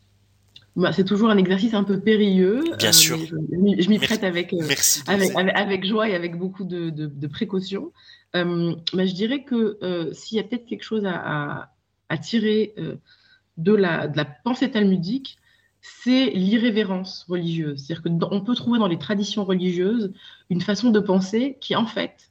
[0.75, 2.65] Bah, c'est toujours un exercice un peu périlleux.
[2.79, 3.19] Bien euh, sûr.
[3.19, 4.67] Je, m'y prête avec, euh,
[5.07, 7.93] avec, avec, joie et avec beaucoup de, de, précautions.
[8.35, 9.79] mais je dirais que
[10.13, 11.71] s'il y a peut-être quelque chose à,
[12.09, 12.75] à, tirer
[13.59, 15.37] de, la, de la pensée talmudique,
[15.83, 17.85] c'est l'irrévérence religieuse.
[17.85, 20.12] C'est-à-dire qu'on peut trouver dans les traditions religieuses
[20.49, 22.31] une façon de penser qui, en fait,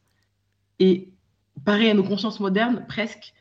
[0.80, 1.10] est,
[1.66, 3.34] paraît à nos consciences modernes presque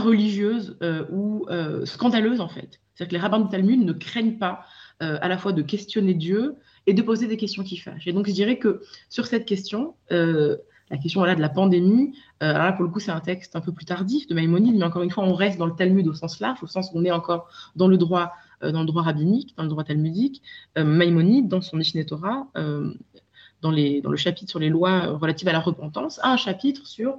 [0.00, 2.80] religieuse euh, ou euh, scandaleuse, en fait.
[2.94, 4.64] C'est-à-dire que les rabbins du Talmud ne craignent pas
[5.02, 8.06] euh, à la fois de questionner Dieu et de poser des questions qui fâchent.
[8.06, 12.72] Et donc, je dirais que sur cette question, la question de la pandémie, alors là,
[12.72, 15.10] pour le coup, c'est un texte un peu plus tardif de Maïmonide, mais encore une
[15.10, 17.48] fois, on reste dans le Talmud au sens large, au sens où on est encore
[17.74, 18.32] dans le droit
[18.72, 20.42] dans le droit rabbinique, dans le droit talmudique.
[20.78, 22.92] Euh, Maïmonide, dans son Mishneh Torah, euh,
[23.62, 27.18] dans, le chapitre sur les lois relatives à la repentance, a un chapitre sur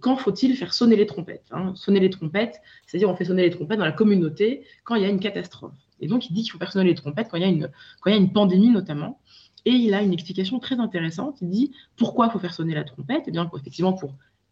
[0.00, 1.46] quand faut-il faire sonner les trompettes.
[1.50, 1.72] Hein.
[1.74, 5.06] Sonner les trompettes, c'est-à-dire on fait sonner les trompettes dans la communauté quand il y
[5.06, 5.72] a une catastrophe.
[6.00, 8.32] Et donc il dit qu'il faut faire sonner les trompettes quand il y a une,
[8.34, 9.18] pandémie notamment.
[9.64, 11.38] Et il a une explication très intéressante.
[11.40, 13.22] Il dit pourquoi il faut faire sonner la trompette?
[13.28, 13.98] Eh bien, effectivement,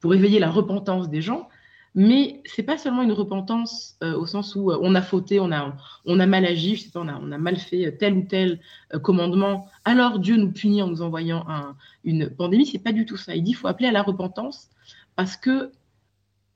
[0.00, 1.48] pour éveiller la repentance des gens,
[1.94, 5.50] mais c'est pas seulement une repentance euh, au sens où euh, on a fauté, on
[5.50, 5.74] a,
[6.04, 8.60] mal agi, on a, mal fait tel ou tel
[8.94, 12.66] euh, commandement, alors Dieu nous punit en nous envoyant un, une pandémie.
[12.66, 13.34] C'est pas du tout ça.
[13.34, 14.68] Il dit qu'il faut appeler à la repentance
[15.16, 15.72] parce que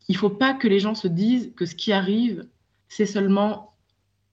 [0.08, 2.46] il faut pas que les gens se disent que ce qui arrive,
[2.88, 3.74] c'est seulement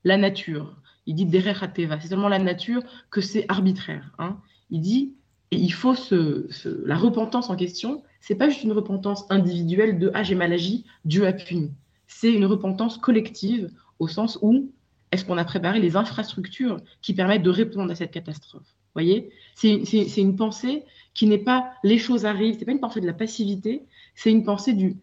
[0.03, 0.75] la nature.
[1.05, 4.11] Il dit c'est seulement la nature, que c'est arbitraire.
[4.19, 4.37] Hein.
[4.69, 5.15] Il dit,
[5.51, 6.47] et il faut se,
[6.85, 10.85] la repentance en question, c'est pas juste une repentance individuelle de ah j'ai mal agi,
[11.05, 11.71] Dieu a puni.
[12.07, 14.71] C'est une repentance collective au sens où
[15.11, 18.75] est-ce qu'on a préparé les infrastructures qui permettent de répondre à cette catastrophe?
[18.93, 23.05] Voyez, c'est une pensée qui n'est pas les choses arrivent, c'est pas une pensée de
[23.05, 24.97] la passivité, c'est une pensée du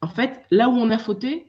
[0.00, 1.46] en fait là où on a fauté,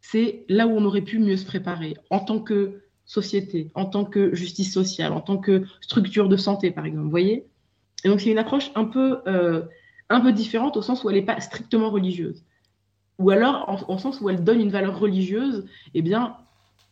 [0.00, 4.04] c'est là où on aurait pu mieux se préparer en tant que société, en tant
[4.04, 7.04] que justice sociale, en tant que structure de santé par exemple.
[7.04, 7.46] Vous voyez,
[8.04, 9.62] et donc c'est une approche un peu euh,
[10.08, 12.44] un peu différente au sens où elle n'est pas strictement religieuse.
[13.18, 16.36] ou alors en, en, sens où elle donne une valeur religieuse eh bien,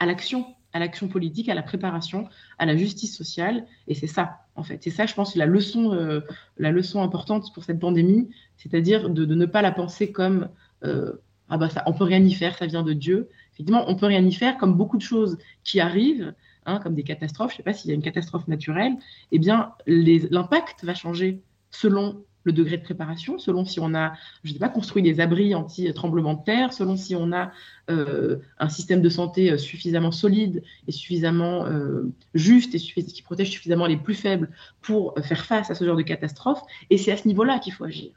[0.00, 3.66] à l'action, à l'action politique, à la préparation, à la justice sociale.
[3.88, 4.82] Et c'est ça, en fait.
[4.82, 6.20] C'est ça, je pense, la leçon, euh,
[6.58, 10.48] la leçon importante pour cette pandémie, c'est-à-dire de, de, ne pas la penser comme
[10.84, 11.12] euh,
[11.48, 13.28] ah bah ça, on peut rien y faire, ça vient de Dieu.
[13.52, 16.34] Effectivement, on peut rien y faire, comme beaucoup de choses qui arrivent,
[16.66, 17.52] hein, comme des catastrophes.
[17.52, 18.94] Je ne sais pas s'il y a une catastrophe naturelle,
[19.30, 24.50] eh bien, l'impact va changer selon le degré de préparation, selon si on a, je
[24.50, 27.50] ne sais pas, construit des abris anti-tremblement de terre, selon si on a
[27.90, 33.50] euh, un système de santé euh, suffisamment solide et suffisamment euh, juste et qui protège
[33.50, 34.50] suffisamment les plus faibles
[34.82, 36.60] pour faire face à ce genre de catastrophe.
[36.90, 38.12] Et c'est à ce niveau-là qu'il faut agir.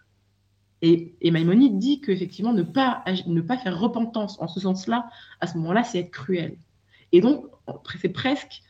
[0.82, 5.10] Et, et Maïmonide dit qu'effectivement, ne pas, ne pas faire repentance en ce sens-là,
[5.42, 6.58] à ce moment-là, c'est être cruel.
[7.12, 7.46] Et donc,
[8.00, 8.62] c'est presque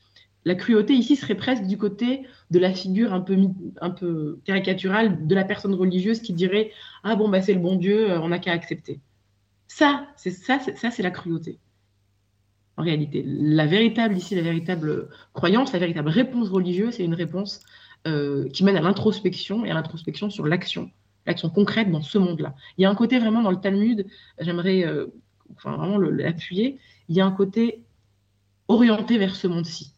[0.48, 5.44] la cruauté ici serait presque du côté de la figure un peu, caricaturale de la
[5.44, 6.72] personne religieuse qui dirait
[7.04, 9.02] Ah bon, bah, c'est le bon Dieu, euh, on n'a qu'à accepter.
[9.68, 11.60] Ça, c'est la cruauté.
[12.78, 17.60] En réalité, la véritable ici, la véritable croyance, la véritable réponse religieuse, c'est une réponse
[18.08, 20.90] euh, qui mène à l'introspection et à l'introspection sur l'action,
[21.26, 22.56] l'action concrète dans ce monde-là.
[22.78, 24.08] Il y a un côté vraiment dans le Talmud,
[24.40, 25.08] j'aimerais euh,
[25.62, 26.80] vraiment l'appuyer,
[27.10, 27.84] il y a un côté
[28.70, 29.97] orienté vers ce monde-ci.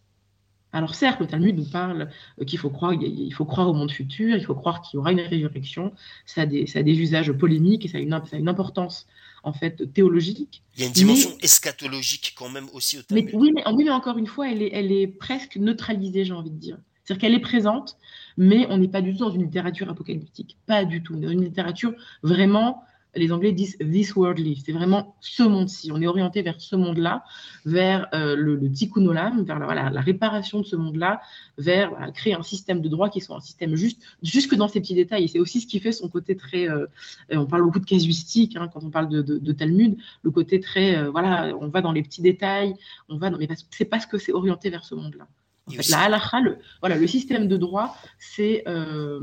[0.72, 3.92] Alors certes, le Talmud nous parle euh, qu'il faut croire, il faut croire au monde
[3.92, 5.94] futur, il faut croire qu'il y aura une résurrection.
[6.26, 8.50] Ça a des, ça a des usages polémiques et ça a, une, ça a, une,
[8.50, 9.08] importance
[9.44, 10.62] en fait théologique.
[10.76, 13.26] Il y a une dimension mais, eschatologique quand même aussi au Talmud.
[13.26, 16.34] Mais, oui, mais, oui, mais encore une fois, elle est, elle est presque neutralisée, j'ai
[16.34, 16.78] envie de dire.
[17.04, 17.98] C'est-à-dire qu'elle est présente,
[18.38, 20.58] mais on n'est pas du tout dans une littérature apocalyptique.
[20.68, 21.16] Pas du tout.
[21.16, 22.84] Dans une littérature vraiment
[23.16, 25.92] les Anglais disent this worldly, c'est vraiment ce monde-ci.
[25.92, 27.24] On est orienté vers ce monde-là,
[27.66, 31.22] vers euh, le, le tikkun olam, vers la, réparation de ce monde-là,
[31.58, 34.94] vers créer un système de droit qui soit un système juste, jusque dans ces petits
[34.94, 35.24] détails.
[35.24, 36.70] Et c'est aussi ce qui fait son côté très.
[36.70, 36.86] Euh,
[37.32, 40.98] on parle beaucoup de casuistique hein, quand on parle de, Talmud, le côté très.
[40.98, 42.76] Euh, voilà, on va dans les petits détails,
[43.10, 45.28] on va dans, mais c'est parce que c'est orienté vers ce monde-là.
[45.68, 49.20] En fait, la halakha, le, voilà, le système de droit, c'est euh,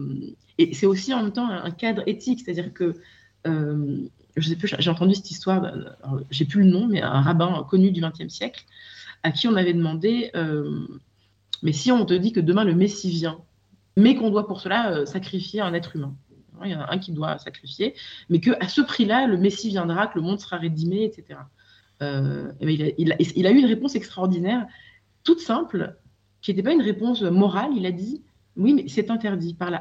[0.59, 2.95] et c'est aussi en même temps un cadre éthique, c'est-à-dire que euh,
[4.37, 5.73] je sais plus, j'ai entendu cette histoire,
[6.31, 8.65] j'ai plus le nom, mais un rabbin connu du XXe siècle,
[9.23, 10.87] à qui on avait demandé, euh,
[11.63, 13.39] mais si on te dit que demain le Messie vient,
[13.97, 16.15] mais qu'on doit pour cela euh, sacrifier un être humain,
[16.65, 17.95] il y en a un qui doit sacrifier,
[18.29, 21.41] mais qu'à ce prix-là, le Messie viendra, que le monde sera rédimé, etc.
[22.03, 24.67] Euh, et il, a, il, a, eu une réponse extraordinaire,
[25.25, 25.97] toute simple,
[26.41, 27.71] qui n'était pas une réponse morale.
[27.75, 28.23] Il a dit
[28.57, 29.79] oui, mais c'est interdit par la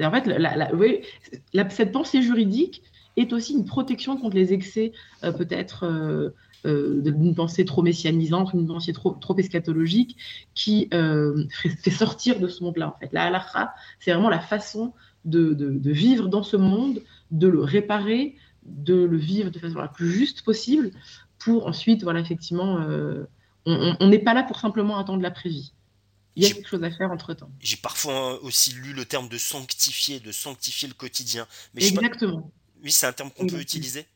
[0.00, 2.82] En fait, la, cette pensée juridique
[3.16, 4.92] est aussi une protection contre les excès,
[5.24, 6.30] euh, peut-être, euh,
[6.66, 10.16] euh, d'une pensée trop messianisante, une pensée trop, eschatologique,
[10.54, 10.88] qui
[11.82, 12.94] fait, sortir de ce monde-là.
[12.96, 14.92] En fait, la halakha, c'est vraiment la façon
[15.24, 20.10] de, vivre dans ce monde, de le réparer, de le vivre de façon la plus
[20.10, 20.90] juste possible,
[21.38, 22.80] pour ensuite, voilà, effectivement,
[23.66, 25.72] on n'est pas là pour simplement attendre la prévie
[26.38, 27.50] il y a quelque chose à faire entre temps.
[27.60, 31.46] J'ai parfois aussi lu le terme de sanctifier, de sanctifier le quotidien.
[31.74, 32.42] Mais exactement.
[32.42, 32.48] Pas...
[32.84, 34.06] Oui, c'est un terme qu'on peut utiliser?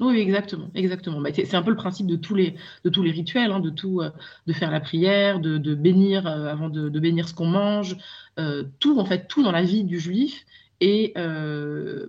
[0.00, 1.20] Oui, exactement, exactement.
[1.20, 3.70] Bah, c'est un peu le principe de tous les, de tous les rituels, hein, de
[3.70, 4.10] tout, euh,
[4.46, 7.96] de faire la prière, de, de bénir euh, avant de, de, bénir ce qu'on mange,
[8.40, 10.46] euh, tout en fait, tout dans la vie du juif
[10.80, 12.08] est, dire,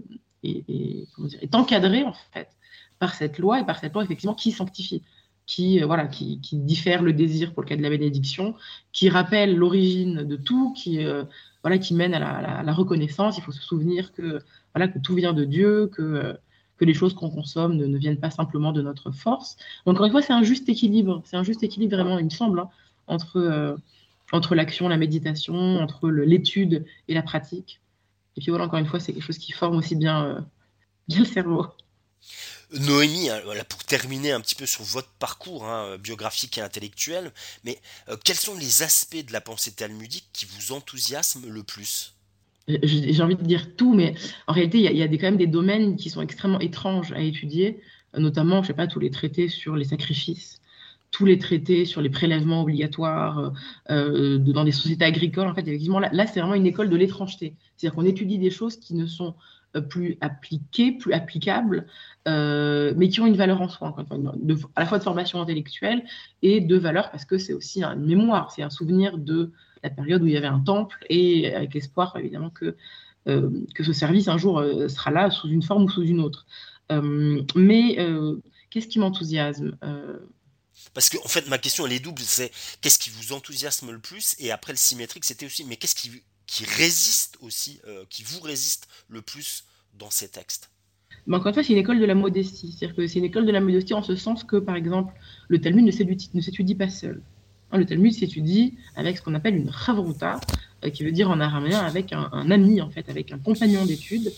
[1.41, 2.49] est, encadré en fait
[2.97, 5.03] par cette loi et par cette loi effectivement qui sanctifie
[5.45, 8.55] qui, euh, voilà, qui, diffère le désir pour le cas de la bénédiction,
[8.91, 11.23] qui rappelle l'origine de tout, qui, euh,
[11.63, 13.38] voilà, qui mène à la, reconnaissance.
[13.38, 14.39] Il faut se souvenir que,
[14.73, 16.34] voilà, que tout vient de Dieu, que, euh,
[16.77, 19.58] que les choses qu'on consomme ne, ne, viennent pas simplement de notre force.
[19.86, 21.21] Donc, encore une fois, c'est un juste équilibre.
[21.25, 22.69] C'est un juste équilibre, vraiment, il me semble, hein,
[23.08, 23.75] entre, euh,
[24.31, 27.81] entre l'action, la méditation, entre l'étude et la pratique.
[28.38, 30.39] Et puis voilà, encore une fois, c'est quelque chose qui forme aussi bien, euh,
[31.08, 31.67] bien le cerveau.
[32.79, 37.31] Noémie, hein, pour terminer un petit peu sur votre parcours hein, biographique et intellectuel,
[37.63, 42.13] mais euh, quels sont les aspects de la pensée talmudique qui vous enthousiasment le plus?
[42.67, 44.15] J'ai envie de dire tout, mais
[44.47, 47.21] en réalité, il y a, des, quand même des domaines qui sont extrêmement étranges à
[47.21, 47.79] étudier,
[48.17, 50.61] notamment, je sais pas, tous les traités sur les sacrifices,
[51.11, 53.53] tous les traités sur les prélèvements obligatoires
[53.91, 55.47] euh, dans des sociétés agricoles.
[55.47, 57.53] En fait, effectivement, là, là c'est vraiment une école de l'étrangeté.
[57.77, 59.35] C'est-à-dire qu'on étudie des choses qui ne sont
[59.81, 61.88] plus appliquées, plus applicables,
[62.27, 63.95] euh, mais qui ont une valeur en soi,
[64.75, 66.03] à la fois de formation intellectuelle
[66.41, 69.51] et de valeur, parce que c'est aussi une mémoire, c'est un souvenir de
[69.83, 72.75] la période où il y avait un temple, et avec l'espoir, évidemment, que,
[73.27, 76.19] euh, que ce service, un jour, euh, sera là sous une forme ou sous une
[76.19, 76.45] autre.
[76.91, 78.38] Euh, mais euh,
[78.69, 80.19] qu'est-ce qui m'enthousiasme euh,
[80.93, 82.21] parce que, en fait, ma question, elle est double.
[82.21, 82.51] C'est
[82.82, 84.36] qu'est-ce qui vous enthousiasme le plus?
[84.39, 88.39] Et après, le symétrique, c'était aussi, mais qu'est-ce qui, qui résiste aussi, euh, qui vous
[88.39, 89.65] résiste le plus
[89.97, 90.69] dans ces textes
[91.27, 92.71] Mais encore une fois, c'est une école de la modestie.
[92.71, 95.13] C'est-à-dire que c'est une école de la modestie en ce sens que, par exemple,
[95.47, 97.21] le Talmud ne s'étudie pas seul.
[97.71, 100.39] Hein, le Talmud s'étudie avec ce qu'on appelle une chavruta,
[100.83, 104.31] euh, qui veut dire en araméen avec un, ami, en fait, avec un compagnon d'études.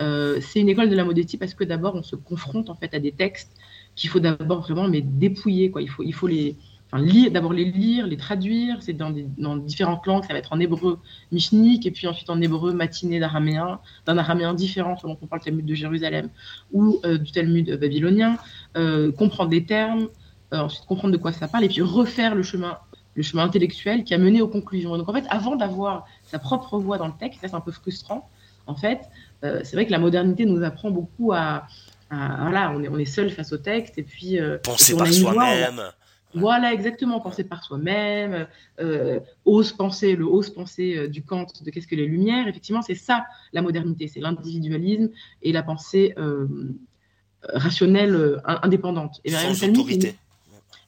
[0.00, 2.94] Euh, c'est une école de la modestie parce que d'abord, on se confronte en fait
[2.94, 3.50] à des textes
[3.96, 5.72] qu'il faut d'abord vraiment mais dépouiller.
[5.72, 5.82] Quoi.
[5.82, 6.56] Il, faut, il faut les,
[6.96, 8.78] lire, d'abord les lire, les traduire.
[8.80, 10.24] C'est dans, dans, différentes langues.
[10.24, 10.98] Ça va être en hébreu
[11.32, 15.46] mishnik et puis ensuite en hébreu matiné d'araméen, d'un araméen différent selon qu'on parle du
[15.46, 16.30] Talmud de Jérusalem
[16.72, 18.36] ou euh, du Talmud babylonien.
[19.18, 20.08] comprendre des termes,
[20.54, 22.78] euh, ensuite comprendre de quoi ça parle, et puis refaire le chemin,
[23.14, 24.96] le chemin intellectuel qui a mené aux conclusions.
[24.96, 27.70] donc en fait, avant d'avoir sa propre voix dans le texte, ça c'est un peu
[27.70, 28.30] frustrant,
[28.66, 29.00] en fait,
[29.44, 31.66] euh, c'est vrai que la modernité nous apprend beaucoup à,
[32.10, 34.40] voilà, on est, on est seul face au texte, et puis...
[34.40, 35.82] Euh, penser par soi-même.
[36.34, 38.46] Voilà, exactement, penser par soi-même,
[39.44, 43.24] ose penser, le ose penser du Kant de qu'est-ce que les Lumières, effectivement, c'est ça
[43.52, 45.08] la modernité, c'est l'individualisme
[45.42, 46.14] et la pensée
[47.42, 49.20] rationnelle indépendante.
[49.24, 50.16] Et Sans autorité.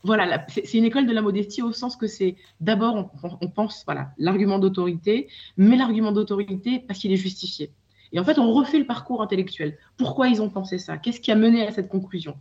[0.02, 3.10] Voilà, c'est une école de la modestie au sens que c'est d'abord,
[3.40, 5.28] on, pense, voilà, l'argument d'autorité,
[5.58, 7.70] mais l'argument d'autorité parce qu'il est justifié.
[8.12, 9.76] Et en fait, on refait le parcours intellectuel.
[9.98, 10.96] Pourquoi ils ont pensé ça?
[10.96, 12.36] Qu'est-ce qui a mené à cette conclusion?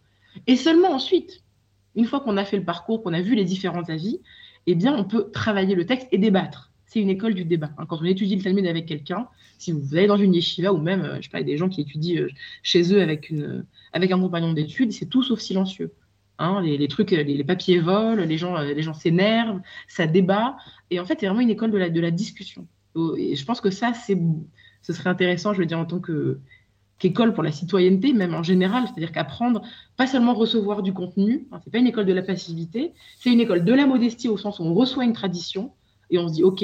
[0.48, 1.44] Et seulement ensuite,
[2.00, 4.22] une fois qu'on a fait le parcours, qu'on a vu les différents avis,
[4.68, 6.72] eh bien, on peut travailler le texte et débattre.
[6.86, 7.72] C'est une école du débat.
[7.78, 7.86] Hein.
[7.88, 9.28] Quand on étudie le Talmud avec quelqu'un,
[9.58, 11.82] si vous allez dans une yeshiva ou même, euh, je sais pas, des gens qui
[11.82, 12.30] étudient euh,
[12.64, 15.92] chez eux avec, une, avec un compagnon d'études, c'est tout sauf silencieux.
[16.40, 20.56] Hein, les, trucs, les, papiers volent, les gens, les gens s'énervent, ça débat.
[20.90, 22.66] Et en fait, c'est vraiment une école de la, discussion.
[23.18, 24.18] Et je pense que ça, c'est,
[24.82, 26.40] ce serait intéressant, je veux dire, en tant que,
[27.00, 29.62] qu'école pour la citoyenneté, même en général, c'est-à-dire qu'apprendre,
[29.98, 33.40] pas seulement recevoir du contenu, hein, c'est pas une école de la passivité, c'est une
[33.40, 35.72] école de la modestie au sens où on reçoit une tradition
[36.10, 36.64] et on se dit, OK,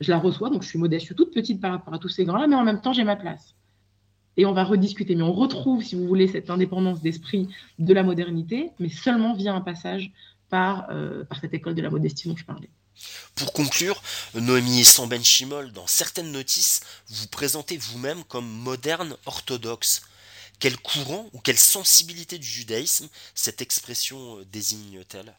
[0.00, 2.08] je la reçois, donc je suis modeste, je suis toute petite par rapport à tous
[2.08, 3.54] ces grands-là, mais en même temps, j'ai ma place
[4.36, 5.14] et on va rediscuter.
[5.14, 7.48] Mais on retrouve, si vous voulez, cette indépendance d'esprit
[7.78, 10.12] de la modernité, mais seulement via un passage
[10.48, 12.70] par, euh, par cette école de la modestie dont je parlais.
[13.34, 14.02] Pour conclure,
[14.34, 20.02] Noémie Samben Chimol, dans certaines notices, vous présentez vous-même comme moderne orthodoxe.
[20.58, 25.34] Quel courant ou quelle sensibilité du judaïsme cette expression euh, désigne-t-elle?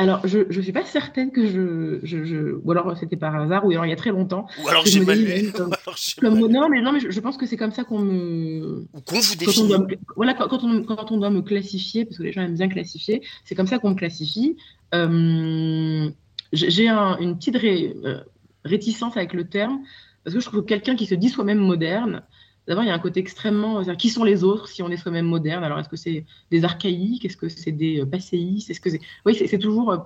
[0.00, 3.72] Alors, je ne suis pas certaine que je, je, Ou alors c'était par hasard, ou
[3.72, 4.46] alors il y a très longtemps.
[4.62, 5.52] Ou alors j'ai mal lu.
[6.22, 8.86] Non, mais, non, mais je, pense que c'est comme ça qu'on me.
[8.92, 9.74] Ou qu'on vous définit.
[10.14, 13.22] voilà, quand on, quand on doit me classifier, parce que les gens aiment bien classifier,
[13.44, 14.56] c'est comme ça qu'on me classifie.
[14.94, 16.10] Euh,
[16.52, 18.22] j'ai une petite euh,
[18.64, 19.80] réticence avec le terme,
[20.24, 22.22] parce que je trouve que quelqu'un qui se dit soi-même moderne,
[22.68, 23.82] D'abord, il y a un côté extrêmement.
[23.96, 25.64] Qui sont les autres si on est soi-même moderne?
[25.64, 27.24] Alors, est-ce que c'est des archaïques?
[27.24, 28.68] Est-ce que c'est des euh, passéistes?
[28.68, 29.00] Est-ce que c'est.
[29.24, 29.96] Oui, c'est toujours euh,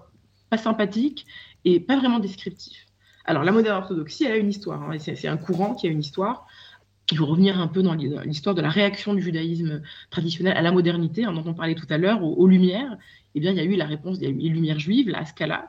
[0.49, 1.27] pas sympathique
[1.65, 2.87] et pas vraiment descriptif.
[3.25, 4.81] Alors, la moderne orthodoxie, elle a une histoire.
[4.81, 6.47] Hein, c'est un courant qui a une histoire.
[7.11, 10.71] Il faut revenir un peu dans l'histoire de la réaction du judaïsme traditionnel à la
[10.71, 12.97] modernité, hein, dont on parlait tout à l'heure, aux, Lumières.
[13.35, 15.09] Eh bien, il y a eu la réponse, il y a eu les Lumières juives,
[15.09, 15.69] la Haskalah,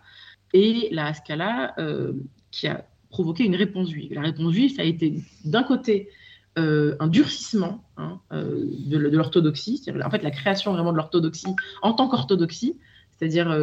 [0.53, 2.13] et la Haskalah euh,
[2.51, 4.13] qui a provoqué une réponse juive.
[4.13, 6.09] La réponse juive, ça a été d'un côté
[6.57, 11.93] euh, un durcissement hein, euh, de, l'orthodoxie, en fait la création vraiment de l'orthodoxie en
[11.93, 12.77] tant qu'orthodoxie,
[13.17, 13.55] c'est-à-dire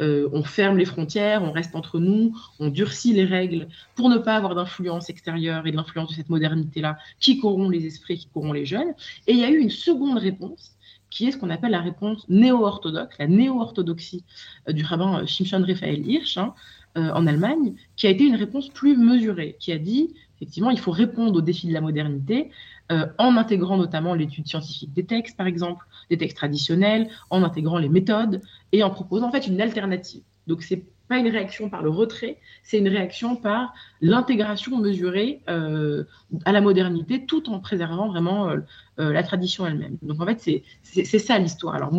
[0.00, 4.34] on ferme les frontières, on reste entre nous, on durcit les règles pour ne pas
[4.34, 8.54] avoir d'influence extérieure et de l'influence de cette modernité-là qui corrompt les esprits, qui corrompt
[8.54, 8.92] les jeunes.
[9.26, 10.73] Et il y a eu une seconde réponse
[11.14, 14.24] qui est ce qu'on appelle la réponse néo-orthodoxe, la néo-orthodoxie
[14.68, 16.54] du rabbin Shimshon Raphaël Hirsch hein,
[16.96, 20.90] en Allemagne, qui a été une réponse plus mesurée, qui a dit effectivement, il faut
[20.90, 22.50] répondre aux défis de la modernité
[22.92, 27.78] euh, en intégrant notamment l'étude scientifique des textes, par exemple, des textes traditionnels, en intégrant
[27.78, 28.42] les méthodes
[28.72, 30.22] et en proposant en fait une alternative.
[30.46, 36.04] Donc, c'est pas une réaction par le retrait, c'est une réaction par l'intégration mesurée euh,
[36.44, 38.60] à la modernité, tout en préservant vraiment euh,
[38.96, 39.98] la tradition elle-même.
[40.02, 41.74] Donc, en fait, c'est ça l'histoire.
[41.74, 41.92] Alors,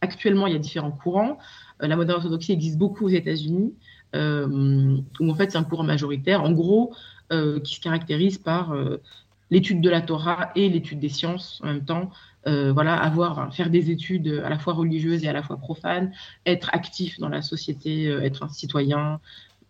[0.00, 1.38] actuellement, il y a différents courants.
[1.80, 3.74] la moderne orthodoxie existe beaucoup aux États-Unis,
[4.14, 6.42] où en fait, c'est un courant majoritaire.
[6.42, 6.94] En gros,
[7.30, 9.02] euh, qui se caractérise par euh,
[9.50, 12.08] l'étude de la Torah et l'étude des sciences en même temps.
[12.48, 16.12] Euh, voilà, avoir, faire des études à la fois religieuses et à la fois profanes,
[16.46, 19.20] être actif dans la société, être un citoyen.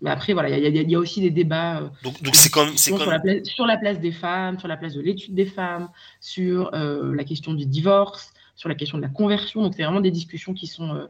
[0.01, 1.91] Mais après, voilà, il y, a aussi des débats.
[2.05, 5.01] donc, c'est comme, sur, la place, sur la place des femmes, sur la place de
[5.01, 5.89] l'étude des femmes,
[6.21, 9.63] sur la question du divorce, sur la question de la conversion.
[9.63, 11.09] Donc, c'est vraiment des discussions qui sont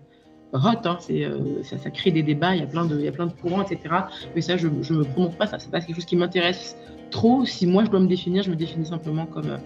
[0.53, 3.09] hot, hein, euh, ça, ça, crée des débats, il y a plein de, il y
[3.09, 3.95] a plein de courants, etc.
[4.35, 6.77] Mais ça, je ne me prononce pas, ça, c'est pas quelque chose qui m'intéresse
[7.11, 7.45] trop.
[7.45, 9.59] Si moi je dois me définir, je me définis simplement comme euh,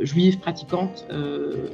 [0.00, 1.06] juive pratiquante.
[1.10, 1.68] Euh,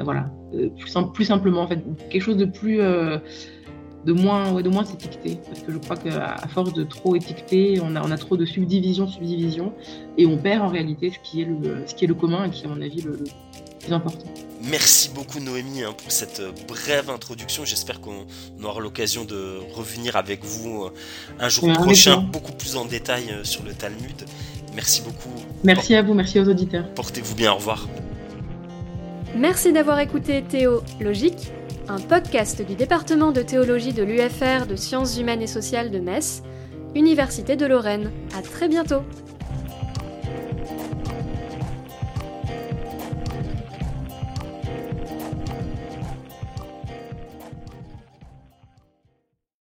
[0.00, 2.78] voilà, plus, plus, simplement, en fait, quelque chose de plus.
[2.78, 7.80] de moins, ouais, de moins étiqueté, parce que je crois qu'à force de trop étiqueter,
[7.82, 9.72] on a, on a trop de subdivision, subdivision,
[10.16, 12.50] et on perd en réalité ce qui est le, ce qui est le commun et
[12.50, 13.18] qui, à mon avis, le,
[13.78, 14.26] plus important.
[14.62, 17.64] Merci beaucoup Noémie hein, pour cette euh, brève introduction.
[17.64, 18.26] J'espère qu'on
[18.62, 20.92] aura l'occasion de revenir avec vous euh,
[21.38, 24.24] un jour prochain, beaucoup plus en détail euh, sur le Talmud.
[24.74, 25.30] Merci beaucoup.
[25.64, 26.88] Merci à vous, merci aux auditeurs.
[26.94, 27.88] Portez-vous bien, au revoir.
[29.36, 31.52] Merci d'avoir écouté Théo Logique,
[31.88, 36.42] un podcast du département de théologie de l'UFR de sciences humaines et sociales de Metz,
[36.94, 38.10] Université de Lorraine.
[38.36, 39.02] À très bientôt.